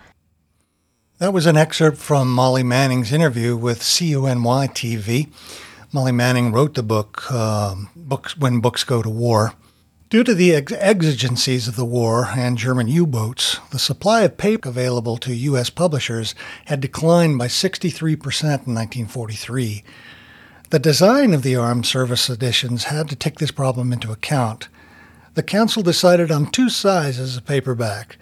That 1.17 1.33
was 1.33 1.48
an 1.48 1.57
excerpt 1.57 1.98
from 1.98 2.31
Molly 2.31 2.63
Manning's 2.63 3.12
interview 3.12 3.55
with 3.57 3.81
CUNY 3.81 4.67
TV. 4.69 5.29
Molly 5.93 6.13
Manning 6.13 6.53
wrote 6.53 6.75
the 6.75 6.83
book, 6.83 7.25
uh, 7.29 7.75
books 7.98 8.38
When 8.38 8.62
Books 8.62 8.86
Go 8.86 9.01
to 9.01 9.10
War. 9.10 9.55
Due 10.10 10.24
to 10.24 10.33
the 10.33 10.55
ex- 10.55 10.71
exigencies 10.71 11.67
of 11.67 11.75
the 11.75 11.83
war 11.83 12.29
and 12.33 12.57
German 12.57 12.88
U 12.88 13.05
boats, 13.05 13.60
the 13.71 13.79
supply 13.79 14.21
of 14.21 14.38
paper 14.38 14.69
available 14.69 15.17
to 15.17 15.36
U.S. 15.36 15.69
publishers 15.69 16.33
had 16.65 16.79
declined 16.79 17.38
by 17.38 17.48
63% 17.48 18.01
in 18.05 18.74
1943. 18.74 19.83
The 20.69 20.79
design 20.79 21.33
of 21.33 21.43
the 21.43 21.57
armed 21.57 21.86
service 21.86 22.29
editions 22.29 22.86
had 22.86 23.10
to 23.10 23.15
take 23.17 23.39
this 23.39 23.51
problem 23.51 23.91
into 23.91 24.13
account. 24.13 24.69
The 25.33 25.43
Council 25.43 25.83
decided 25.83 26.31
on 26.31 26.51
two 26.51 26.69
sizes 26.69 27.36
of 27.36 27.45
paperback. 27.45 28.17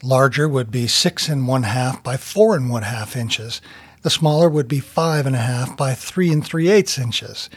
Larger 0.00 0.48
would 0.48 0.70
be 0.70 0.86
six 0.86 1.28
and 1.28 1.48
one 1.48 1.64
half 1.64 2.04
by 2.04 2.16
four 2.16 2.54
and 2.54 2.70
one 2.70 2.84
half 2.84 3.16
inches, 3.16 3.60
the 4.02 4.10
smaller 4.10 4.48
would 4.48 4.68
be 4.68 4.80
five 4.80 5.26
and 5.26 5.36
a 5.36 5.40
half 5.40 5.76
by 5.76 5.94
three 5.94 6.32
and 6.32 6.44
three 6.44 6.68
eighths 6.68 6.98
inches. 6.98 7.50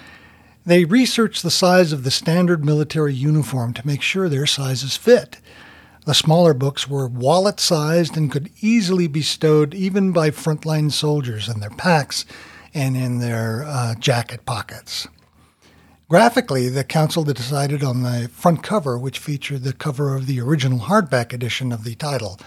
They 0.65 0.85
researched 0.85 1.43
the 1.43 1.51
size 1.51 1.91
of 1.91 2.03
the 2.03 2.11
standard 2.11 2.63
military 2.63 3.13
uniform 3.13 3.73
to 3.73 3.87
make 3.87 4.01
sure 4.01 4.29
their 4.29 4.45
sizes 4.45 4.95
fit. 4.95 5.39
The 6.05 6.13
smaller 6.13 6.53
books 6.53 6.89
were 6.89 7.07
wallet 7.07 7.59
sized 7.59 8.17
and 8.17 8.31
could 8.31 8.49
easily 8.61 9.07
be 9.07 9.21
stowed 9.21 9.73
even 9.73 10.11
by 10.11 10.31
frontline 10.31 10.91
soldiers 10.91 11.47
in 11.47 11.59
their 11.59 11.69
packs 11.69 12.25
and 12.73 12.97
in 12.97 13.19
their 13.19 13.63
uh, 13.65 13.95
jacket 13.95 14.45
pockets. 14.45 15.07
Graphically, 16.09 16.69
the 16.69 16.83
council 16.83 17.23
decided 17.23 17.83
on 17.83 18.03
the 18.03 18.29
front 18.33 18.61
cover, 18.61 18.99
which 18.99 19.19
featured 19.19 19.63
the 19.63 19.73
cover 19.73 20.15
of 20.15 20.27
the 20.27 20.39
original 20.39 20.79
hardback 20.79 21.33
edition 21.33 21.71
of 21.71 21.85
the 21.85 21.95
title, 21.95 22.39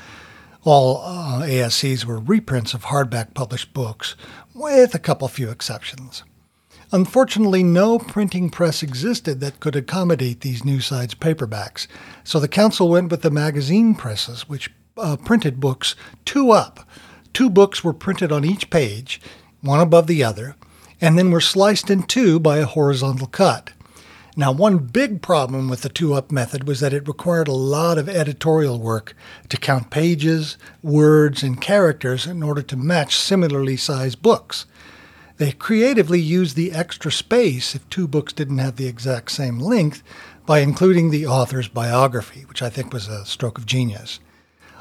all 0.66 1.02
uh, 1.04 1.42
ASEs 1.42 2.04
were 2.04 2.18
reprints 2.18 2.74
of 2.74 2.84
hardback 2.84 3.34
published 3.34 3.72
books, 3.72 4.16
with 4.54 4.94
a 4.94 4.98
couple 4.98 5.28
few 5.28 5.50
exceptions. 5.50 6.24
Unfortunately, 6.92 7.62
no 7.62 7.98
printing 7.98 8.48
press 8.48 8.82
existed 8.82 9.40
that 9.40 9.60
could 9.60 9.74
accommodate 9.74 10.40
these 10.40 10.64
new 10.64 10.80
size 10.80 11.14
paperbacks, 11.14 11.86
so 12.22 12.38
the 12.38 12.48
council 12.48 12.88
went 12.88 13.10
with 13.10 13.22
the 13.22 13.30
magazine 13.30 13.94
presses, 13.94 14.48
which 14.48 14.70
uh, 14.96 15.16
printed 15.16 15.60
books 15.60 15.94
two 16.24 16.50
up. 16.50 16.88
Two 17.32 17.50
books 17.50 17.82
were 17.84 17.92
printed 17.92 18.32
on 18.32 18.44
each 18.44 18.70
page, 18.70 19.20
one 19.60 19.80
above 19.80 20.06
the 20.06 20.22
other, 20.22 20.56
and 21.00 21.18
then 21.18 21.30
were 21.30 21.40
sliced 21.40 21.90
in 21.90 22.02
two 22.02 22.38
by 22.38 22.58
a 22.58 22.66
horizontal 22.66 23.26
cut. 23.26 23.72
Now, 24.38 24.52
one 24.52 24.76
big 24.76 25.22
problem 25.22 25.70
with 25.70 25.80
the 25.80 25.88
two 25.88 26.12
up 26.12 26.30
method 26.30 26.68
was 26.68 26.80
that 26.80 26.92
it 26.92 27.08
required 27.08 27.48
a 27.48 27.52
lot 27.52 27.96
of 27.96 28.06
editorial 28.06 28.78
work 28.78 29.16
to 29.48 29.56
count 29.56 29.88
pages, 29.88 30.58
words, 30.82 31.42
and 31.42 31.58
characters 31.58 32.26
in 32.26 32.42
order 32.42 32.60
to 32.60 32.76
match 32.76 33.16
similarly 33.16 33.78
sized 33.78 34.20
books. 34.20 34.66
They 35.38 35.52
creatively 35.52 36.20
used 36.20 36.54
the 36.54 36.72
extra 36.72 37.10
space 37.10 37.74
if 37.74 37.88
two 37.88 38.06
books 38.06 38.34
didn't 38.34 38.58
have 38.58 38.76
the 38.76 38.86
exact 38.86 39.30
same 39.30 39.58
length 39.58 40.02
by 40.44 40.58
including 40.58 41.08
the 41.08 41.26
author's 41.26 41.68
biography, 41.68 42.44
which 42.44 42.60
I 42.60 42.68
think 42.68 42.92
was 42.92 43.08
a 43.08 43.24
stroke 43.24 43.56
of 43.56 43.64
genius. 43.64 44.20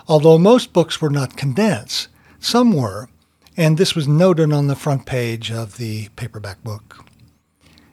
Although 0.06 0.38
most 0.38 0.74
books 0.74 1.02
were 1.02 1.10
not 1.10 1.38
condensed, 1.38 2.10
some 2.40 2.74
were, 2.74 3.08
and 3.56 3.78
this 3.78 3.96
was 3.96 4.06
noted 4.06 4.52
on 4.52 4.68
the 4.68 4.76
front 4.76 5.06
page 5.06 5.50
of 5.50 5.78
the 5.78 6.10
paperback 6.18 6.62
book. 6.62 7.06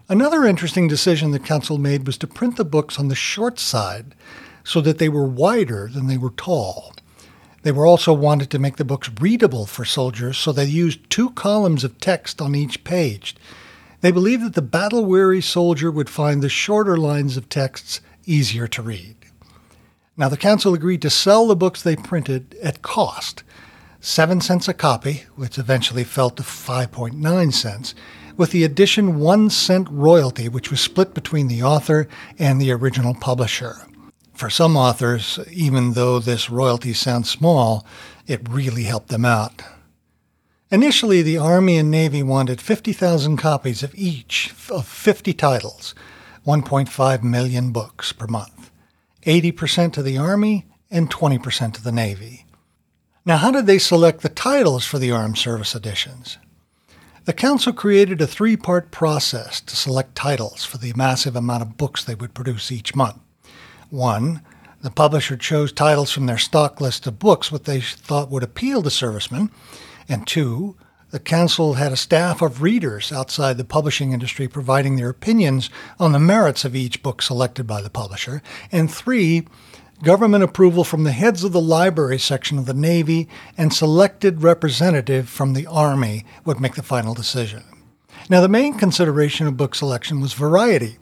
Another 0.08 0.44
interesting 0.44 0.88
decision 0.88 1.30
the 1.30 1.38
council 1.38 1.78
made 1.78 2.06
was 2.06 2.18
to 2.18 2.26
print 2.26 2.56
the 2.56 2.64
books 2.64 2.98
on 2.98 3.08
the 3.08 3.14
short 3.14 3.58
side 3.58 4.14
so 4.64 4.80
that 4.80 4.98
they 4.98 5.08
were 5.08 5.26
wider 5.26 5.88
than 5.88 6.06
they 6.06 6.18
were 6.18 6.30
tall. 6.30 6.92
They 7.62 7.72
were 7.72 7.86
also 7.86 8.12
wanted 8.12 8.50
to 8.50 8.58
make 8.58 8.76
the 8.76 8.84
books 8.84 9.10
readable 9.20 9.66
for 9.66 9.84
soldiers, 9.84 10.36
so 10.36 10.50
they 10.50 10.64
used 10.64 11.08
two 11.08 11.30
columns 11.30 11.84
of 11.84 11.98
text 11.98 12.40
on 12.40 12.54
each 12.54 12.82
page. 12.82 13.36
They 14.00 14.10
believed 14.10 14.44
that 14.44 14.54
the 14.54 14.62
battle 14.62 15.04
weary 15.04 15.40
soldier 15.40 15.90
would 15.90 16.10
find 16.10 16.42
the 16.42 16.48
shorter 16.48 16.96
lines 16.96 17.36
of 17.36 17.48
texts 17.48 18.00
easier 18.26 18.66
to 18.66 18.82
read. 18.82 19.14
Now, 20.16 20.28
the 20.28 20.36
council 20.36 20.74
agreed 20.74 21.02
to 21.02 21.10
sell 21.10 21.46
the 21.46 21.56
books 21.56 21.82
they 21.82 21.96
printed 21.96 22.56
at 22.62 22.82
cost. 22.82 23.44
7 24.00 24.40
cents 24.40 24.66
a 24.66 24.74
copy, 24.74 25.24
which 25.36 25.56
eventually 25.56 26.02
fell 26.02 26.30
to 26.30 26.42
5.9 26.42 27.52
cents, 27.54 27.94
with 28.36 28.50
the 28.50 28.64
addition 28.64 29.18
1 29.18 29.50
cent 29.50 29.88
royalty, 29.90 30.48
which 30.48 30.70
was 30.70 30.80
split 30.80 31.14
between 31.14 31.48
the 31.48 31.62
author 31.62 32.08
and 32.38 32.60
the 32.60 32.72
original 32.72 33.14
publisher. 33.14 33.76
For 34.32 34.50
some 34.50 34.76
authors, 34.76 35.38
even 35.50 35.92
though 35.92 36.18
this 36.18 36.50
royalty 36.50 36.92
sounds 36.94 37.30
small, 37.30 37.86
it 38.26 38.48
really 38.48 38.84
helped 38.84 39.08
them 39.08 39.24
out. 39.24 39.62
Initially, 40.70 41.20
the 41.20 41.36
Army 41.36 41.76
and 41.76 41.90
Navy 41.90 42.22
wanted 42.22 42.60
50,000 42.60 43.36
copies 43.36 43.82
of 43.82 43.94
each 43.94 44.54
of 44.70 44.86
50 44.86 45.34
titles, 45.34 45.94
1.5 46.46 47.22
million 47.22 47.72
books 47.72 48.12
per 48.12 48.26
month, 48.26 48.70
80% 49.26 49.92
to 49.92 50.02
the 50.02 50.16
Army 50.16 50.66
and 50.90 51.10
20% 51.10 51.74
to 51.74 51.82
the 51.82 51.92
Navy. 51.92 52.46
Now, 53.24 53.36
how 53.36 53.50
did 53.50 53.66
they 53.66 53.78
select 53.78 54.22
the 54.22 54.28
titles 54.28 54.84
for 54.84 54.98
the 54.98 55.12
Armed 55.12 55.38
Service 55.38 55.74
editions? 55.74 56.38
The 57.24 57.32
Council 57.32 57.72
created 57.72 58.20
a 58.20 58.26
three 58.26 58.56
part 58.56 58.90
process 58.90 59.60
to 59.60 59.76
select 59.76 60.16
titles 60.16 60.64
for 60.64 60.78
the 60.78 60.92
massive 60.96 61.36
amount 61.36 61.62
of 61.62 61.76
books 61.76 62.02
they 62.02 62.16
would 62.16 62.34
produce 62.34 62.72
each 62.72 62.96
month. 62.96 63.18
One, 63.90 64.42
the 64.82 64.90
publisher 64.90 65.36
chose 65.36 65.72
titles 65.72 66.10
from 66.10 66.26
their 66.26 66.38
stock 66.38 66.80
list 66.80 67.06
of 67.06 67.20
books 67.20 67.52
what 67.52 67.64
they 67.64 67.80
thought 67.80 68.30
would 68.30 68.42
appeal 68.42 68.82
to 68.82 68.90
servicemen 68.90 69.50
and 70.08 70.26
two, 70.26 70.76
the 71.10 71.20
Council 71.20 71.74
had 71.74 71.92
a 71.92 71.96
staff 71.96 72.42
of 72.42 72.62
readers 72.62 73.12
outside 73.12 73.56
the 73.56 73.64
publishing 73.64 74.12
industry 74.12 74.48
providing 74.48 74.96
their 74.96 75.10
opinions 75.10 75.70
on 76.00 76.12
the 76.12 76.18
merits 76.18 76.64
of 76.64 76.74
each 76.74 77.02
book 77.02 77.22
selected 77.22 77.66
by 77.66 77.82
the 77.82 77.90
publisher. 77.90 78.42
And 78.72 78.90
three, 78.90 79.46
government 80.02 80.42
approval 80.42 80.84
from 80.84 81.04
the 81.04 81.12
heads 81.12 81.44
of 81.44 81.52
the 81.52 81.60
library 81.60 82.18
section 82.18 82.58
of 82.58 82.66
the 82.66 82.74
Navy 82.74 83.28
and 83.56 83.72
selected 83.72 84.42
representative 84.42 85.28
from 85.28 85.52
the 85.52 85.66
Army 85.66 86.24
would 86.44 86.60
make 86.60 86.74
the 86.74 86.82
final 86.82 87.14
decision. 87.14 87.62
Now, 88.28 88.40
the 88.40 88.48
main 88.48 88.74
consideration 88.74 89.46
of 89.46 89.56
book 89.56 89.74
selection 89.74 90.20
was 90.20 90.32
variety. 90.32 90.98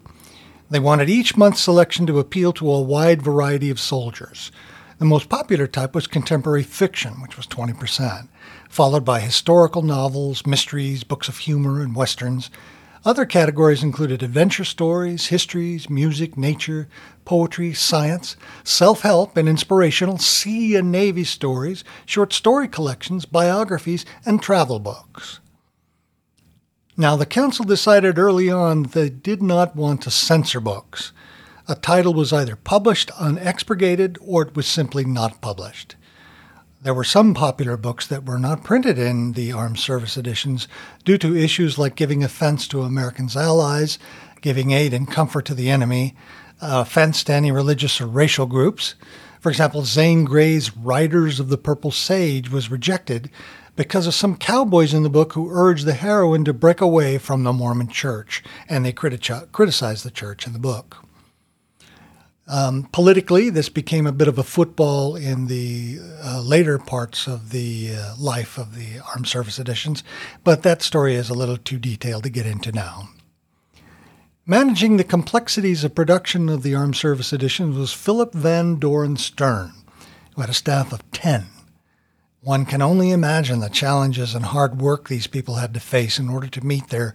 They 0.70 0.78
wanted 0.78 1.08
each 1.08 1.36
month's 1.36 1.60
selection 1.60 2.06
to 2.06 2.18
appeal 2.18 2.52
to 2.54 2.70
a 2.70 2.80
wide 2.80 3.22
variety 3.22 3.70
of 3.70 3.80
soldiers. 3.80 4.52
The 4.98 5.04
most 5.06 5.28
popular 5.28 5.66
type 5.66 5.94
was 5.94 6.06
contemporary 6.06 6.62
fiction, 6.62 7.22
which 7.22 7.36
was 7.36 7.46
20% 7.46 8.28
followed 8.70 9.04
by 9.04 9.18
historical 9.18 9.82
novels, 9.82 10.46
mysteries, 10.46 11.02
books 11.02 11.28
of 11.28 11.38
humor, 11.38 11.82
and 11.82 11.94
westerns. 11.94 12.50
Other 13.02 13.24
categories 13.24 13.82
included 13.82 14.22
adventure 14.22 14.64
stories, 14.64 15.28
histories, 15.28 15.88
music, 15.88 16.36
nature, 16.36 16.86
poetry, 17.24 17.72
science, 17.72 18.36
self 18.62 19.00
help 19.00 19.38
and 19.38 19.48
inspirational 19.48 20.18
sea 20.18 20.76
and 20.76 20.92
navy 20.92 21.24
stories, 21.24 21.82
short 22.04 22.34
story 22.34 22.68
collections, 22.68 23.24
biographies, 23.24 24.04
and 24.26 24.42
travel 24.42 24.78
books. 24.78 25.40
Now, 26.94 27.16
the 27.16 27.24
Council 27.24 27.64
decided 27.64 28.18
early 28.18 28.50
on 28.50 28.82
they 28.82 29.08
did 29.08 29.42
not 29.42 29.74
want 29.74 30.02
to 30.02 30.10
censor 30.10 30.60
books. 30.60 31.12
A 31.66 31.74
title 31.74 32.12
was 32.12 32.34
either 32.34 32.56
published 32.56 33.10
unexpurgated 33.12 34.18
or 34.20 34.42
it 34.42 34.54
was 34.54 34.66
simply 34.66 35.06
not 35.06 35.40
published. 35.40 35.96
There 36.82 36.94
were 36.94 37.04
some 37.04 37.34
popular 37.34 37.76
books 37.76 38.06
that 38.06 38.24
were 38.24 38.38
not 38.38 38.64
printed 38.64 38.98
in 38.98 39.32
the 39.32 39.52
armed 39.52 39.78
service 39.78 40.16
editions 40.16 40.66
due 41.04 41.18
to 41.18 41.36
issues 41.36 41.76
like 41.76 41.94
giving 41.94 42.24
offense 42.24 42.66
to 42.68 42.80
Americans' 42.80 43.36
allies, 43.36 43.98
giving 44.40 44.70
aid 44.70 44.94
and 44.94 45.10
comfort 45.10 45.44
to 45.46 45.54
the 45.54 45.68
enemy, 45.68 46.16
uh, 46.62 46.84
offense 46.86 47.22
to 47.24 47.34
any 47.34 47.52
religious 47.52 48.00
or 48.00 48.06
racial 48.06 48.46
groups. 48.46 48.94
For 49.40 49.50
example, 49.50 49.84
Zane 49.84 50.24
Grey's 50.24 50.74
Riders 50.74 51.38
of 51.38 51.50
the 51.50 51.58
Purple 51.58 51.90
Sage 51.90 52.50
was 52.50 52.70
rejected 52.70 53.28
because 53.76 54.06
of 54.06 54.14
some 54.14 54.38
cowboys 54.38 54.94
in 54.94 55.02
the 55.02 55.10
book 55.10 55.34
who 55.34 55.50
urged 55.50 55.84
the 55.84 55.92
heroine 55.92 56.46
to 56.46 56.54
break 56.54 56.80
away 56.80 57.18
from 57.18 57.44
the 57.44 57.52
Mormon 57.52 57.88
church, 57.88 58.42
and 58.70 58.86
they 58.86 58.92
criti- 58.94 59.52
criticized 59.52 60.02
the 60.02 60.10
church 60.10 60.46
in 60.46 60.54
the 60.54 60.58
book. 60.58 61.04
Um, 62.50 62.88
politically, 62.90 63.48
this 63.48 63.68
became 63.68 64.08
a 64.08 64.12
bit 64.12 64.26
of 64.26 64.36
a 64.36 64.42
football 64.42 65.14
in 65.14 65.46
the 65.46 66.00
uh, 66.24 66.42
later 66.42 66.78
parts 66.78 67.28
of 67.28 67.50
the 67.50 67.92
uh, 67.94 68.14
life 68.18 68.58
of 68.58 68.74
the 68.74 68.98
Armed 69.14 69.28
Service 69.28 69.60
Editions, 69.60 70.02
but 70.42 70.64
that 70.64 70.82
story 70.82 71.14
is 71.14 71.30
a 71.30 71.34
little 71.34 71.56
too 71.56 71.78
detailed 71.78 72.24
to 72.24 72.28
get 72.28 72.46
into 72.46 72.72
now. 72.72 73.08
Managing 74.44 74.96
the 74.96 75.04
complexities 75.04 75.84
of 75.84 75.94
production 75.94 76.48
of 76.48 76.64
the 76.64 76.74
Armed 76.74 76.96
Service 76.96 77.32
Editions 77.32 77.76
was 77.76 77.92
Philip 77.92 78.32
Van 78.32 78.80
Doren 78.80 79.16
Stern, 79.16 79.70
who 80.34 80.40
had 80.40 80.50
a 80.50 80.54
staff 80.54 80.92
of 80.92 81.08
10. 81.12 81.46
One 82.40 82.66
can 82.66 82.82
only 82.82 83.12
imagine 83.12 83.60
the 83.60 83.68
challenges 83.68 84.34
and 84.34 84.46
hard 84.46 84.80
work 84.80 85.08
these 85.08 85.28
people 85.28 85.56
had 85.56 85.72
to 85.74 85.80
face 85.80 86.18
in 86.18 86.28
order 86.28 86.48
to 86.48 86.66
meet 86.66 86.88
their 86.88 87.14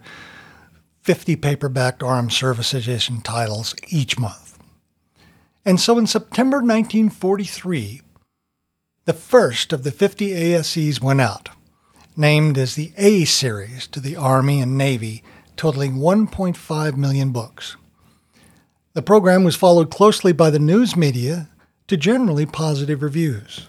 50 1.02 1.36
paperback 1.36 2.02
Armed 2.02 2.32
Service 2.32 2.72
Edition 2.72 3.20
titles 3.20 3.74
each 3.88 4.18
month. 4.18 4.45
And 5.66 5.80
so 5.80 5.98
in 5.98 6.06
September 6.06 6.58
1943, 6.58 8.00
the 9.04 9.12
first 9.12 9.72
of 9.72 9.82
the 9.82 9.90
50 9.90 10.30
ASEs 10.30 11.02
went 11.02 11.20
out, 11.20 11.48
named 12.16 12.56
as 12.56 12.76
the 12.76 12.92
A 12.96 13.24
Series 13.24 13.88
to 13.88 13.98
the 13.98 14.14
Army 14.14 14.60
and 14.60 14.78
Navy, 14.78 15.24
totaling 15.56 15.96
1.5 15.96 16.96
million 16.96 17.32
books. 17.32 17.76
The 18.92 19.02
program 19.02 19.42
was 19.42 19.56
followed 19.56 19.90
closely 19.90 20.32
by 20.32 20.50
the 20.50 20.60
news 20.60 20.96
media 20.96 21.48
to 21.88 21.96
generally 21.96 22.46
positive 22.46 23.02
reviews. 23.02 23.66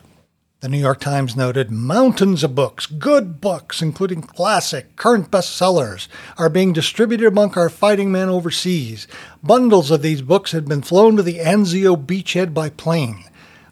The 0.68 0.72
New 0.72 0.80
York 0.80 1.00
Times 1.00 1.38
noted 1.38 1.72
mountains 1.72 2.44
of 2.44 2.54
books, 2.54 2.88
good 2.88 3.40
books, 3.40 3.82
including 3.82 4.22
classic, 4.22 4.98
current 4.98 5.32
bestsellers, 5.32 6.10
are 6.38 6.50
being 6.50 6.74
distributed 6.74 7.26
among 7.26 7.58
our 7.58 7.70
fighting 7.70 8.12
men 8.12 8.28
overseas. 8.28 9.08
Bundles 9.42 9.92
of 9.92 10.02
these 10.02 10.22
books 10.22 10.52
had 10.52 10.66
been 10.66 10.82
flown 10.82 11.16
to 11.16 11.24
the 11.24 11.40
Anzio 11.40 11.96
beachhead 11.96 12.54
by 12.54 12.70
plane. 12.70 13.24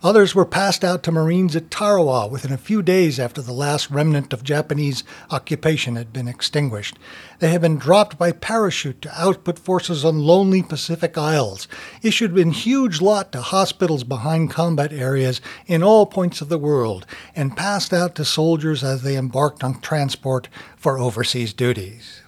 Others 0.06 0.36
were 0.36 0.46
passed 0.46 0.84
out 0.84 1.02
to 1.02 1.12
Marines 1.12 1.56
at 1.56 1.72
Tarawa 1.72 2.28
within 2.28 2.54
a 2.54 2.60
few 2.60 2.84
days 2.84 3.20
after 3.20 3.42
the 3.42 3.52
last 3.52 3.90
remnant 3.90 4.34
of 4.34 4.44
Japanese 4.44 5.04
occupation 5.32 5.96
had 5.96 6.14
been 6.14 6.28
extinguished. 6.28 7.00
They 7.40 7.50
had 7.50 7.62
been 7.62 7.80
dropped 7.80 8.16
by 8.16 8.32
parachute 8.32 9.02
to 9.02 9.20
output 9.20 9.58
forces 9.58 10.06
on 10.06 10.20
lonely 10.20 10.62
Pacific 10.62 11.18
Isles, 11.18 11.68
issued 12.04 12.38
in 12.38 12.52
huge 12.52 13.02
lot 13.02 13.32
to 13.32 13.42
hospitals 13.42 14.04
behind 14.04 14.52
combat 14.52 14.94
areas 14.94 15.42
in 15.66 15.82
all 15.82 16.06
points 16.06 16.40
of 16.40 16.50
the 16.50 16.60
world, 16.60 17.08
and 17.36 17.58
passed 17.58 17.92
out 17.92 18.14
to 18.14 18.26
soldiers 18.26 18.84
as 18.84 19.02
they 19.02 19.18
embarked 19.18 19.64
on 19.64 19.82
transport 19.82 20.50
for 20.78 21.00
overseas 21.00 21.52
duties. 21.52 22.22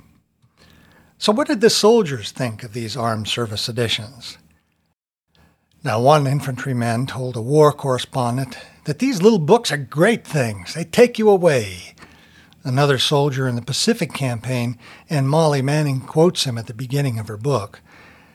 So, 1.19 1.31
what 1.31 1.45
did 1.45 1.61
the 1.61 1.69
soldiers 1.69 2.31
think 2.31 2.63
of 2.63 2.73
these 2.73 2.97
armed 2.97 3.27
service 3.27 3.69
editions? 3.69 4.39
Now, 5.87 6.01
one 6.01 6.27
infantryman 6.27 7.07
told 7.07 7.37
a 7.37 7.41
war 7.41 7.71
correspondent 7.71 8.57
that 8.83 8.99
these 8.99 9.21
little 9.21 9.39
books 9.39 9.71
are 9.71 9.77
great 9.77 10.27
things. 10.27 10.73
They 10.73 10.83
take 10.83 11.17
you 11.17 11.29
away. 11.29 11.95
Another 12.65 12.97
soldier 12.97 13.47
in 13.47 13.55
the 13.55 13.61
Pacific 13.61 14.11
campaign, 14.11 14.77
and 15.09 15.29
Molly 15.29 15.61
Manning 15.61 16.01
quotes 16.01 16.43
him 16.43 16.57
at 16.57 16.67
the 16.67 16.73
beginning 16.73 17.19
of 17.19 17.29
her 17.29 17.37
book, 17.37 17.79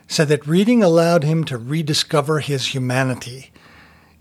said 0.07 0.29
that 0.29 0.47
reading 0.47 0.81
allowed 0.81 1.23
him 1.23 1.43
to 1.43 1.59
rediscover 1.59 2.39
his 2.39 2.73
humanity. 2.73 3.51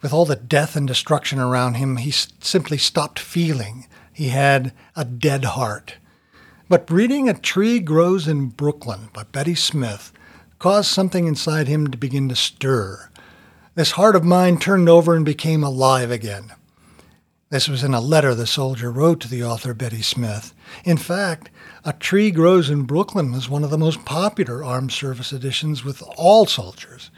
With 0.03 0.13
all 0.13 0.27
the 0.27 0.37
death 0.37 0.77
and 0.77 0.87
destruction 0.87 1.39
around 1.39 1.77
him, 1.77 1.97
he 1.97 2.11
simply 2.11 2.77
stopped 2.77 3.19
feeling. 3.19 3.87
He 4.13 4.29
had 4.29 4.75
a 4.95 5.07
dead 5.07 5.47
heart. 5.47 5.95
But 6.69 6.91
reading 6.91 7.31
A 7.31 7.33
Tree 7.33 7.81
Grows 7.81 8.29
in 8.29 8.49
Brooklyn 8.49 9.09
by 9.15 9.23
Betty 9.23 9.55
Smith 9.55 10.13
caused 10.59 10.91
something 10.91 11.27
inside 11.27 11.67
him 11.67 11.91
to 11.91 11.97
begin 11.97 12.29
to 12.29 12.37
stir. 12.37 13.09
This 13.75 13.93
heart 13.93 14.17
of 14.17 14.23
mine 14.23 14.59
turned 14.59 14.91
over 14.91 15.17
and 15.17 15.25
became 15.25 15.65
alive 15.65 16.11
again. 16.11 16.53
This 17.49 17.69
was 17.69 17.83
in 17.83 17.95
a 17.95 18.03
letter 18.03 18.35
the 18.35 18.47
soldier 18.47 18.91
wrote 18.91 19.21
to 19.21 19.29
the 19.29 19.43
author 19.43 19.73
Betty 19.73 20.03
Smith. 20.03 20.53
In 20.85 20.99
fact, 20.99 21.49
A 21.83 21.95
Tree 21.95 22.31
Grows 22.31 22.69
in 22.69 22.83
Brooklyn 22.83 23.33
was 23.33 23.49
one 23.49 23.65
of 23.65 23.71
the 23.71 23.79
most 23.79 24.05
popular 24.05 24.63
armed 24.63 24.93
service 24.93 25.33
editions 25.33 25.85
with 25.85 26.03
all 26.19 26.45
soldiers. 26.45 27.11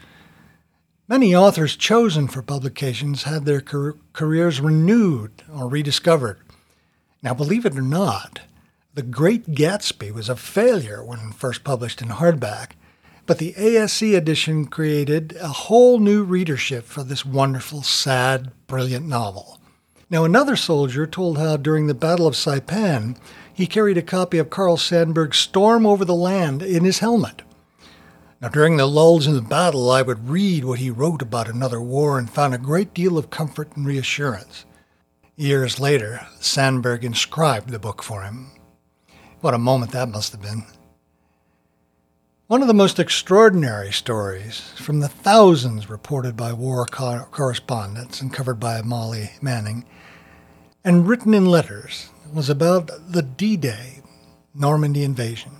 Many 1.09 1.35
authors 1.35 1.75
chosen 1.75 2.29
for 2.29 2.41
publications 2.41 3.23
had 3.23 3.43
their 3.43 3.59
car- 3.59 3.97
careers 4.13 4.61
renewed 4.61 5.43
or 5.53 5.67
rediscovered. 5.67 6.39
Now, 7.21 7.33
believe 7.33 7.65
it 7.65 7.77
or 7.77 7.81
not, 7.81 8.41
The 8.93 9.03
Great 9.03 9.51
Gatsby 9.55 10.13
was 10.13 10.29
a 10.29 10.37
failure 10.37 11.03
when 11.03 11.33
first 11.33 11.65
published 11.65 12.01
in 12.01 12.07
hardback, 12.07 12.71
but 13.25 13.39
the 13.39 13.55
ASE 13.57 14.01
edition 14.01 14.65
created 14.65 15.35
a 15.41 15.47
whole 15.47 15.99
new 15.99 16.23
readership 16.23 16.85
for 16.85 17.03
this 17.03 17.25
wonderful, 17.25 17.81
sad, 17.81 18.51
brilliant 18.67 19.07
novel. 19.07 19.59
Now, 20.09 20.23
another 20.23 20.55
soldier 20.55 21.07
told 21.07 21.39
how 21.39 21.57
during 21.57 21.87
the 21.87 21.95
Battle 21.95 22.27
of 22.27 22.35
Saipan, 22.35 23.17
he 23.51 23.65
carried 23.65 23.97
a 23.97 24.03
copy 24.03 24.37
of 24.37 24.51
Carl 24.51 24.77
Sandburg's 24.77 25.37
Storm 25.37 25.85
Over 25.85 26.05
the 26.05 26.13
Land 26.13 26.61
in 26.61 26.83
his 26.83 26.99
helmet. 26.99 27.41
Now, 28.41 28.49
during 28.49 28.77
the 28.77 28.85
lulls 28.85 29.25
in 29.25 29.33
the 29.33 29.41
battle, 29.41 29.89
I 29.89 30.03
would 30.03 30.29
read 30.29 30.65
what 30.65 30.79
he 30.79 30.91
wrote 30.91 31.23
about 31.23 31.49
another 31.49 31.81
war 31.81 32.19
and 32.19 32.29
found 32.29 32.53
a 32.53 32.59
great 32.59 32.93
deal 32.93 33.17
of 33.17 33.31
comfort 33.31 33.75
and 33.75 33.87
reassurance. 33.87 34.65
Years 35.35 35.79
later, 35.79 36.27
Sandburg 36.39 37.03
inscribed 37.03 37.69
the 37.69 37.79
book 37.79 38.03
for 38.03 38.21
him. 38.21 38.51
What 39.41 39.55
a 39.55 39.57
moment 39.57 39.91
that 39.93 40.09
must 40.09 40.31
have 40.33 40.41
been. 40.41 40.63
One 42.47 42.61
of 42.61 42.67
the 42.67 42.75
most 42.75 42.99
extraordinary 42.99 43.91
stories 43.91 44.59
from 44.75 44.99
the 44.99 45.07
thousands 45.07 45.89
reported 45.89 46.37
by 46.37 46.53
war 46.53 46.85
co- 46.85 47.25
correspondents 47.31 48.21
and 48.21 48.31
covered 48.31 48.59
by 48.59 48.83
Molly 48.83 49.31
Manning 49.41 49.83
and 50.83 51.07
written 51.07 51.33
in 51.33 51.47
letters 51.47 52.09
was 52.31 52.47
about 52.47 52.91
the 53.09 53.23
D 53.23 53.57
Day 53.57 54.03
Normandy 54.53 55.03
invasion. 55.03 55.53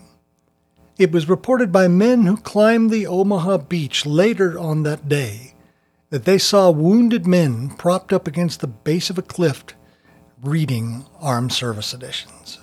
It 1.00 1.12
was 1.12 1.28
reported 1.28 1.72
by 1.72 1.88
men 1.88 2.28
who 2.28 2.38
climbed 2.38 2.92
the 2.92 3.08
Omaha 3.08 3.58
beach 3.58 4.06
later 4.06 4.60
on 4.60 4.84
that 4.84 5.10
day 5.10 5.56
that 6.12 6.26
they 6.26 6.38
saw 6.38 6.70
wounded 6.70 7.26
men 7.26 7.70
propped 7.70 8.14
up 8.14 8.28
against 8.28 8.60
the 8.60 8.68
base 8.68 9.10
of 9.10 9.18
a 9.18 9.24
cliff 9.24 9.64
reading 10.44 11.08
armed 11.20 11.52
service 11.52 11.96
editions. 11.96 12.60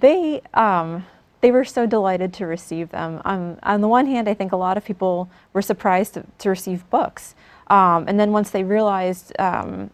They 0.00 0.42
um, 0.52 1.06
they 1.44 1.50
were 1.50 1.62
so 1.62 1.84
delighted 1.84 2.32
to 2.32 2.46
receive 2.46 2.88
them. 2.88 3.20
Um, 3.26 3.58
on 3.64 3.82
the 3.82 3.86
one 3.86 4.06
hand, 4.06 4.30
I 4.30 4.32
think 4.32 4.52
a 4.52 4.56
lot 4.56 4.78
of 4.78 4.84
people 4.86 5.28
were 5.52 5.60
surprised 5.60 6.14
to, 6.14 6.24
to 6.38 6.48
receive 6.48 6.88
books. 6.88 7.34
Um, 7.66 8.06
and 8.08 8.18
then 8.18 8.32
once 8.32 8.48
they 8.48 8.64
realized 8.64 9.30
um, 9.38 9.90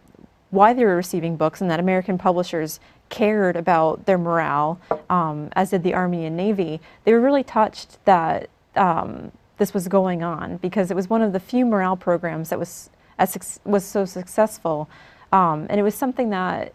why 0.51 0.71
they 0.71 0.85
were 0.85 0.95
receiving 0.95 1.35
books 1.35 1.59
and 1.59 1.69
that 1.69 1.77
American 1.77 2.17
publishers 2.17 2.79
cared 3.09 3.57
about 3.57 4.05
their 4.05 4.17
morale, 4.17 4.79
um, 5.09 5.49
as 5.51 5.71
did 5.71 5.83
the 5.83 5.93
Army 5.93 6.25
and 6.25 6.37
Navy, 6.37 6.79
they 7.03 7.11
were 7.11 7.19
really 7.19 7.43
touched 7.43 7.97
that 8.05 8.49
um, 8.77 9.33
this 9.57 9.73
was 9.73 9.89
going 9.89 10.23
on 10.23 10.55
because 10.55 10.89
it 10.89 10.95
was 10.95 11.09
one 11.09 11.21
of 11.21 11.33
the 11.33 11.39
few 11.41 11.65
morale 11.65 11.97
programs 11.97 12.47
that 12.47 12.59
was, 12.59 12.89
as, 13.19 13.59
was 13.65 13.83
so 13.83 14.05
successful. 14.05 14.89
Um, 15.33 15.67
and 15.69 15.81
it 15.81 15.83
was 15.83 15.95
something 15.95 16.29
that 16.29 16.71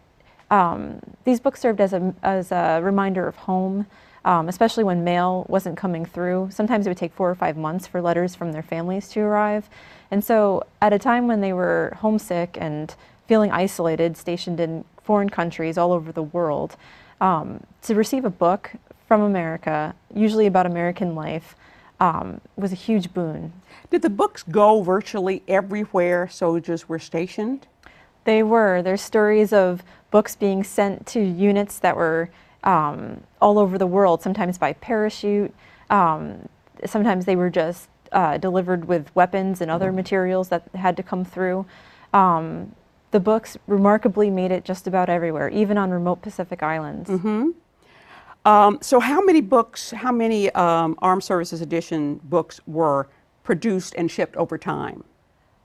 these 1.25 1.41
books 1.41 1.61
served 1.61 1.81
as 1.81 1.95
a, 1.95 2.15
as 2.23 2.53
a 2.53 2.81
reminder 2.83 3.27
of 3.27 3.37
home 3.37 3.87
um, 4.27 4.49
especially 4.49 4.83
when 4.83 5.05
mail 5.05 5.47
wasn't 5.49 5.77
coming 5.77 6.05
through. 6.05 6.49
Sometimes 6.51 6.85
it 6.85 6.91
would 6.91 6.99
take 6.99 7.15
four 7.15 7.31
or 7.31 7.35
five 7.37 7.57
months 7.57 7.87
for 7.87 8.03
letters 8.03 8.35
from 8.35 8.51
their 8.51 8.63
families 8.63 9.09
to 9.11 9.21
arrive. 9.21 9.71
And 10.11 10.23
so, 10.23 10.65
at 10.83 10.93
a 10.93 10.99
time 10.99 11.29
when 11.29 11.41
they 11.41 11.53
were 11.53 11.97
homesick 12.01 12.59
and 12.61 12.95
feeling 13.29 13.53
isolated, 13.53 14.17
stationed 14.17 14.59
in 14.59 14.85
foreign 15.03 15.31
countries 15.31 15.79
all 15.79 15.93
over 15.93 16.11
the 16.11 16.25
world, 16.25 16.77
um, 17.21 17.63
to 17.83 17.95
receive 17.95 18.25
a 18.25 18.31
book 18.31 18.73
from 19.07 19.23
America, 19.23 19.95
usually 20.13 20.47
about 20.47 20.67
American 20.67 21.15
life, 21.15 21.55
um, 22.01 22.41
was 22.57 22.73
a 22.73 22.77
huge 22.77 23.15
boon. 23.15 23.53
Did 23.91 24.03
the 24.03 24.11
books 24.11 24.43
go 24.43 24.83
virtually 24.83 25.45
everywhere 25.47 26.29
soldiers 26.29 26.89
were 26.89 26.99
stationed? 26.99 27.69
They 28.25 28.43
were. 28.43 28.83
There's 28.83 29.03
stories 29.03 29.53
of 29.53 29.85
books 30.11 30.35
being 30.35 30.65
sent 30.65 31.07
to 31.09 31.21
units 31.21 31.79
that 31.79 31.97
were 31.97 32.29
um, 32.67 33.23
all 33.41 33.59
over 33.59 33.79
the 33.79 33.87
world, 33.87 34.23
sometimes 34.23 34.59
by 34.59 34.75
parachute. 34.75 35.55
Um, 35.89 36.49
sometimes 36.85 37.25
they 37.25 37.37
were 37.37 37.49
just 37.49 37.89
uh, 38.13 38.37
delivered 38.39 38.87
with 38.87 39.15
weapons 39.15 39.61
and 39.61 39.71
other 39.71 39.93
materials 39.93 40.49
that 40.49 40.69
had 40.75 40.97
to 40.99 41.03
come 41.03 41.25
through. 41.25 41.65
Um, 42.13 42.75
the 43.13 43.21
books 43.21 43.57
remarkably 43.67 44.31
made 44.31 44.51
it 44.51 44.65
just 44.65 44.87
about 44.87 45.09
everywhere, 45.09 45.49
even 45.49 45.79
on 45.79 45.91
remote 45.91 46.23
Pacific 46.23 46.63
islands. 46.63 47.09
Mm-hmm. 47.09 47.51
Um, 48.45 48.79
so, 48.81 49.01
how 49.01 49.21
many 49.23 49.41
books, 49.41 49.93
how 49.93 50.13
many 50.13 50.51
um, 50.53 50.99
Armed 51.01 51.25
Services 51.25 51.61
Edition 51.61 52.21
books 52.25 52.61
were 52.67 53.09
produced 53.43 53.95
and 53.97 54.11
shipped 54.11 54.37
over 54.37 54.59
time? 54.59 55.05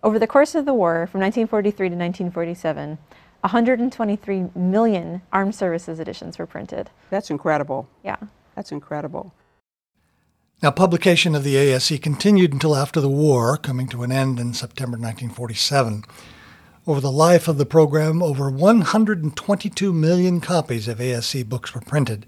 Over 0.03 0.17
the 0.17 0.27
course 0.27 0.55
of 0.55 0.65
the 0.65 0.73
war, 0.73 1.07
from 1.07 1.21
1943 1.21 1.89
to 1.89 1.95
1947, 1.95 2.97
123 3.41 4.49
million 4.55 5.21
armed 5.31 5.55
services 5.55 5.99
editions 5.99 6.37
were 6.37 6.45
printed. 6.45 6.89
That's 7.09 7.29
incredible. 7.29 7.87
Yeah. 8.03 8.17
That's 8.55 8.71
incredible. 8.71 9.33
Now, 10.61 10.71
publication 10.71 11.33
of 11.33 11.43
the 11.43 11.55
ASE 11.55 11.99
continued 11.99 12.53
until 12.53 12.75
after 12.75 13.01
the 13.01 13.09
war, 13.09 13.57
coming 13.57 13.87
to 13.87 14.03
an 14.03 14.11
end 14.11 14.39
in 14.39 14.53
September 14.53 14.97
1947. 14.97 16.03
Over 16.85 17.01
the 17.01 17.11
life 17.11 17.47
of 17.47 17.57
the 17.57 17.65
program, 17.65 18.21
over 18.21 18.51
122 18.51 19.93
million 19.93 20.39
copies 20.39 20.87
of 20.87 21.01
ASE 21.01 21.43
books 21.43 21.73
were 21.73 21.81
printed. 21.81 22.27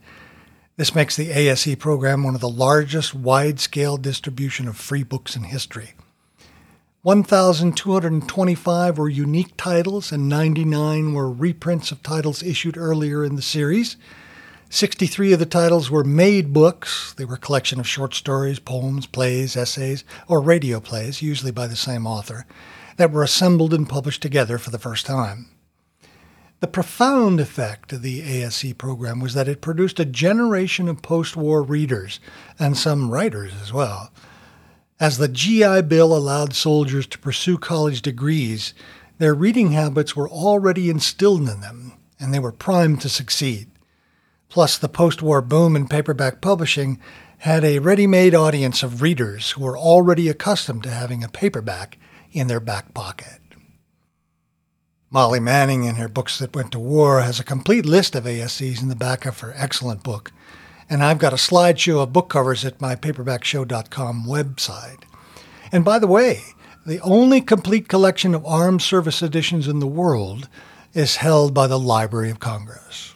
This 0.76 0.96
makes 0.96 1.16
the 1.16 1.32
ASE 1.32 1.76
program 1.76 2.24
one 2.24 2.34
of 2.34 2.42
the 2.42 2.50
largest 2.50 3.14
wide 3.14 3.60
scale 3.60 3.98
distribution 3.98 4.68
of 4.68 4.78
free 4.78 5.04
books 5.04 5.36
in 5.36 5.44
history. 5.44 5.92
1,225 7.04 8.98
were 8.98 9.10
unique 9.10 9.58
titles, 9.58 10.14
and 10.14 10.30
99 10.30 11.14
were 11.14 11.30
reprints 11.30 11.92
of 11.92 12.02
titles 12.02 12.42
issued 12.42 12.78
earlier 12.78 13.26
in 13.26 13.36
the 13.36 13.42
series. 13.42 13.98
63 14.70 15.34
of 15.34 15.40
the 15.40 15.46
titles 15.46 15.92
were 15.92 16.06
made 16.06 16.54
books. 16.54 17.14
They 17.18 17.26
were 17.26 17.36
a 17.36 17.40
collection 17.40 17.82
of 17.82 17.88
short 17.90 18.14
stories, 18.14 18.58
poems, 18.60 19.06
plays, 19.06 19.58
essays, 19.58 20.06
or 20.30 20.40
radio 20.40 20.80
plays, 20.80 21.22
usually 21.22 21.52
by 21.52 21.68
the 21.68 21.76
same 21.76 22.08
author, 22.08 22.46
that 22.96 23.12
were 23.12 23.24
assembled 23.24 23.74
and 23.74 23.90
published 23.90 24.22
together 24.22 24.58
for 24.58 24.70
the 24.70 24.80
first 24.80 25.06
time. 25.06 25.48
The 26.62 26.68
profound 26.68 27.42
effect 27.42 27.92
of 27.92 28.02
the 28.02 28.22
ASE 28.22 28.72
program 28.78 29.20
was 29.20 29.34
that 29.34 29.50
it 29.50 29.60
produced 29.60 30.00
a 30.00 30.06
generation 30.06 30.88
of 30.88 31.02
post 31.02 31.36
war 31.36 31.64
readers, 31.64 32.22
and 32.58 32.78
some 32.78 33.12
writers 33.12 33.52
as 33.62 33.74
well. 33.74 34.10
As 35.04 35.18
the 35.18 35.28
GI 35.28 35.82
Bill 35.82 36.16
allowed 36.16 36.54
soldiers 36.54 37.06
to 37.08 37.20
pursue 37.20 37.58
college 37.58 38.02
degrees, 38.02 38.74
their 39.18 39.34
reading 39.34 39.74
habits 39.74 40.16
were 40.16 40.30
already 40.30 40.90
instilled 40.90 41.50
in 41.50 41.60
them, 41.60 41.92
and 42.22 42.34
they 42.34 42.40
were 42.40 42.54
primed 42.54 43.02
to 43.02 43.10
succeed. 43.10 43.70
Plus, 44.48 44.78
the 44.78 44.88
post 44.88 45.22
war 45.22 45.42
boom 45.42 45.76
in 45.76 45.90
paperback 45.90 46.40
publishing 46.40 47.02
had 47.40 47.66
a 47.66 47.80
ready 47.80 48.08
made 48.08 48.34
audience 48.34 48.82
of 48.82 49.02
readers 49.02 49.52
who 49.52 49.64
were 49.64 49.78
already 49.78 50.30
accustomed 50.30 50.84
to 50.84 50.90
having 50.90 51.22
a 51.22 51.28
paperback 51.28 51.98
in 52.32 52.48
their 52.48 52.62
back 52.62 52.94
pocket. 52.94 53.42
Molly 55.10 55.42
Manning, 55.42 55.84
in 55.84 55.96
her 55.96 56.08
Books 56.08 56.40
That 56.40 56.56
Went 56.56 56.72
to 56.72 56.80
War, 56.80 57.20
has 57.20 57.42
a 57.42 57.44
complete 57.44 57.86
list 57.86 58.16
of 58.16 58.24
ASEs 58.24 58.82
in 58.82 58.88
the 58.88 58.96
back 58.96 59.26
of 59.26 59.42
her 59.42 59.54
excellent 59.58 60.02
book 60.02 60.32
and 60.90 61.04
I've 61.04 61.20
got 61.20 61.34
a 61.34 61.38
slideshow 61.38 62.02
of 62.02 62.14
book 62.14 62.30
covers 62.30 62.66
at 62.66 62.82
my 62.82 62.96
paperbackshow.com 62.96 64.26
website. 64.26 65.04
And 65.72 65.84
by 65.84 66.00
the 66.00 66.08
way, 66.08 66.42
the 66.86 67.00
only 67.00 67.42
complete 67.42 67.88
collection 67.88 68.36
of 68.36 68.46
armed 68.46 68.82
service 68.82 69.22
editions 69.22 69.68
in 69.68 69.80
the 69.80 69.88
world 69.88 70.50
is 70.94 71.18
held 71.18 71.54
by 71.54 71.68
the 71.68 71.80
Library 71.80 72.30
of 72.30 72.40
Congress. 72.40 73.16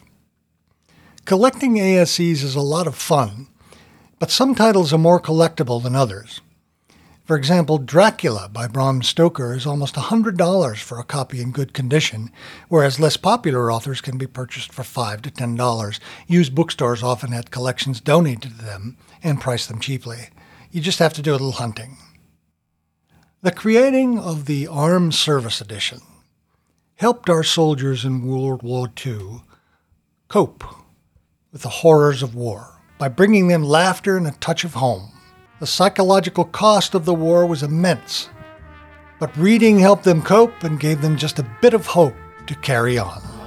Collecting 1.24 1.74
ASEs 1.74 2.42
is 2.42 2.54
a 2.54 2.60
lot 2.60 2.86
of 2.86 2.94
fun, 2.94 3.48
but 4.18 4.30
some 4.30 4.54
titles 4.54 4.92
are 4.92 4.98
more 4.98 5.20
collectible 5.20 5.82
than 5.82 5.94
others. 5.94 6.40
For 7.28 7.36
example, 7.36 7.76
Dracula 7.76 8.48
by 8.50 8.68
Bram 8.68 9.02
Stoker 9.02 9.52
is 9.52 9.66
almost 9.66 9.96
$100 9.96 10.78
for 10.78 10.98
a 10.98 11.04
copy 11.04 11.42
in 11.42 11.50
good 11.50 11.74
condition, 11.74 12.30
whereas 12.70 12.98
less 12.98 13.18
popular 13.18 13.70
authors 13.70 14.00
can 14.00 14.16
be 14.16 14.26
purchased 14.26 14.72
for 14.72 14.82
5 14.82 15.20
to 15.20 15.30
$10. 15.30 16.00
Used 16.26 16.54
bookstores 16.54 17.02
often 17.02 17.32
had 17.32 17.50
collections 17.50 18.00
donated 18.00 18.52
to 18.52 18.64
them 18.64 18.96
and 19.22 19.42
price 19.42 19.66
them 19.66 19.78
cheaply. 19.78 20.30
You 20.70 20.80
just 20.80 21.00
have 21.00 21.12
to 21.12 21.22
do 21.22 21.32
a 21.32 21.34
little 21.34 21.52
hunting. 21.52 21.98
The 23.42 23.52
creating 23.52 24.18
of 24.18 24.46
the 24.46 24.66
Armed 24.66 25.14
Service 25.14 25.60
Edition 25.60 26.00
helped 26.94 27.28
our 27.28 27.44
soldiers 27.44 28.06
in 28.06 28.26
World 28.26 28.62
War 28.62 28.90
II 29.04 29.42
cope 30.28 30.64
with 31.52 31.60
the 31.60 31.68
horrors 31.68 32.22
of 32.22 32.34
war 32.34 32.80
by 32.96 33.08
bringing 33.08 33.48
them 33.48 33.62
laughter 33.62 34.16
and 34.16 34.26
a 34.26 34.30
touch 34.30 34.64
of 34.64 34.72
home. 34.72 35.12
The 35.60 35.66
psychological 35.66 36.44
cost 36.44 36.94
of 36.94 37.04
the 37.04 37.14
war 37.14 37.44
was 37.44 37.64
immense, 37.64 38.30
but 39.18 39.36
reading 39.36 39.80
helped 39.80 40.04
them 40.04 40.22
cope 40.22 40.62
and 40.62 40.78
gave 40.78 41.02
them 41.02 41.16
just 41.16 41.40
a 41.40 41.50
bit 41.60 41.74
of 41.74 41.86
hope 41.86 42.14
to 42.46 42.54
carry 42.54 42.96
on. 42.96 43.37